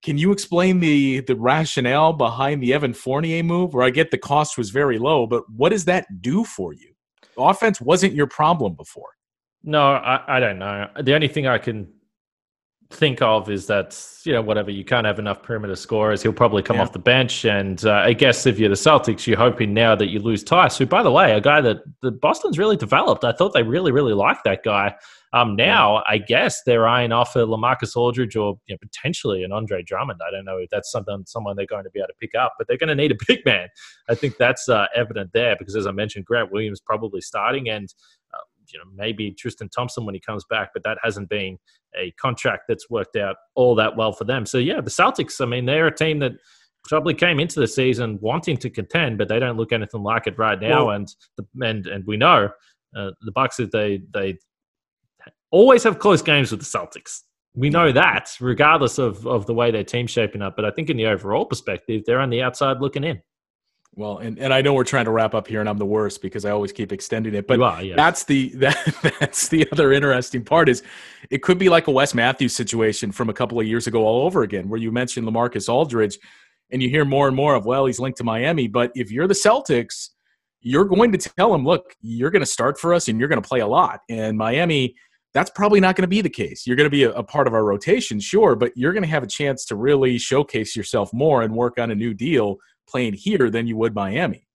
[0.01, 3.73] can you explain the the rationale behind the Evan Fournier move?
[3.73, 6.93] Where I get the cost was very low, but what does that do for you?
[7.37, 9.09] Offense wasn't your problem before.
[9.63, 10.87] No, I, I don't know.
[11.01, 11.91] The only thing I can
[12.91, 16.23] think of is that you know whatever you can't have enough perimeter scorers.
[16.23, 16.81] He'll probably come yeah.
[16.81, 20.07] off the bench, and uh, I guess if you're the Celtics, you're hoping now that
[20.07, 23.23] you lose Theis, who by the way, a guy that the Boston's really developed.
[23.23, 24.95] I thought they really really liked that guy.
[25.31, 26.03] Um, now yeah.
[26.07, 30.19] I guess they're eyeing off a Lamarcus Aldridge or you know, potentially an Andre Drummond.
[30.27, 32.55] I don't know if that's something someone they're going to be able to pick up,
[32.57, 33.67] but they're going to need a big man.
[34.09, 37.93] I think that's uh, evident there because as I mentioned, Grant Williams probably starting and.
[38.71, 41.57] You know maybe Tristan Thompson when he comes back, but that hasn't been
[41.99, 44.45] a contract that's worked out all that well for them.
[44.45, 45.41] So yeah, the Celtics.
[45.41, 46.33] I mean, they're a team that
[46.85, 50.37] probably came into the season wanting to contend, but they don't look anything like it
[50.37, 50.85] right now.
[50.85, 52.49] Well, and the, and and we know
[52.95, 54.37] uh, the Bucks that they they
[55.51, 57.21] always have close games with the Celtics.
[57.55, 60.55] We know that, regardless of, of the way their team's shaping up.
[60.55, 63.21] But I think in the overall perspective, they're on the outside looking in.
[63.95, 66.21] Well, and, and I know we're trying to wrap up here, and I'm the worst
[66.21, 67.47] because I always keep extending it.
[67.47, 67.95] But are, yes.
[67.97, 70.83] that's the that, that's the other interesting part is
[71.29, 74.25] it could be like a Wes Matthews situation from a couple of years ago all
[74.25, 76.17] over again, where you mentioned Lamarcus Aldridge,
[76.71, 78.67] and you hear more and more of well, he's linked to Miami.
[78.67, 80.09] But if you're the Celtics,
[80.61, 83.41] you're going to tell him, look, you're going to start for us, and you're going
[83.41, 84.01] to play a lot.
[84.09, 84.95] And Miami
[85.33, 86.65] that's probably not going to be the case.
[86.65, 89.09] You're going to be a, a, part of our rotation, sure, but you're going to
[89.09, 92.57] have a chance to really showcase yourself more and work on a new deal
[92.89, 94.47] playing here than you would Miami.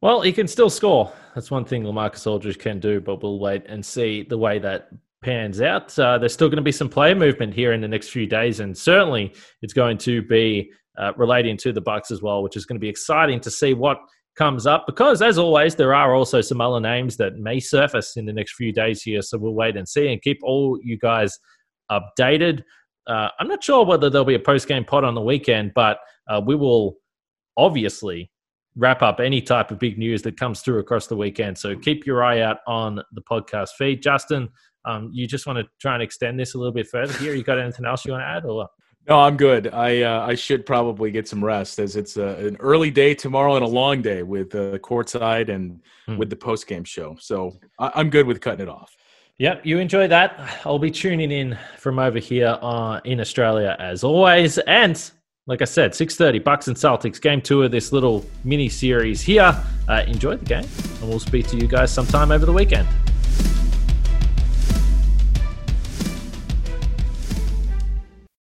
[0.00, 1.12] Well, he can still score.
[1.34, 4.88] That's one thing Lamarcus Aldridge can do, but we'll wait and see the way that
[5.22, 5.98] pans out.
[5.98, 8.60] Uh, there's still going to be some player movement here in the next few days,
[8.60, 12.66] and certainly it's going to be uh, relating to the Bucks as well, which is
[12.66, 13.98] going to be exciting to see what
[14.36, 18.26] comes up because, as always, there are also some other names that may surface in
[18.26, 19.22] the next few days here.
[19.22, 21.38] So we'll wait and see and keep all you guys
[21.90, 22.62] updated.
[23.06, 25.98] Uh, I'm not sure whether there'll be a post game pod on the weekend, but
[26.28, 26.96] uh, we will
[27.56, 28.30] obviously
[28.76, 31.56] wrap up any type of big news that comes through across the weekend.
[31.56, 34.02] So keep your eye out on the podcast feed.
[34.02, 34.48] Justin,
[34.84, 37.34] um, you just want to try and extend this a little bit further here?
[37.34, 38.68] You got anything else you want to add, or?
[39.08, 39.72] No, I'm good.
[39.72, 43.54] I uh, I should probably get some rest as it's uh, an early day tomorrow
[43.56, 46.16] and a long day with uh, courtside and hmm.
[46.16, 47.16] with the post game show.
[47.20, 48.96] So I- am good with cutting it off.
[49.38, 50.38] Yep, you enjoy that.
[50.64, 54.58] I'll be tuning in from over here uh, in Australia as always.
[54.58, 55.10] And
[55.46, 59.54] like I said, 6:30 Bucks and Celtics game two of this little mini series here.
[59.88, 60.64] Uh, enjoy the game,
[61.00, 62.88] and we'll speak to you guys sometime over the weekend.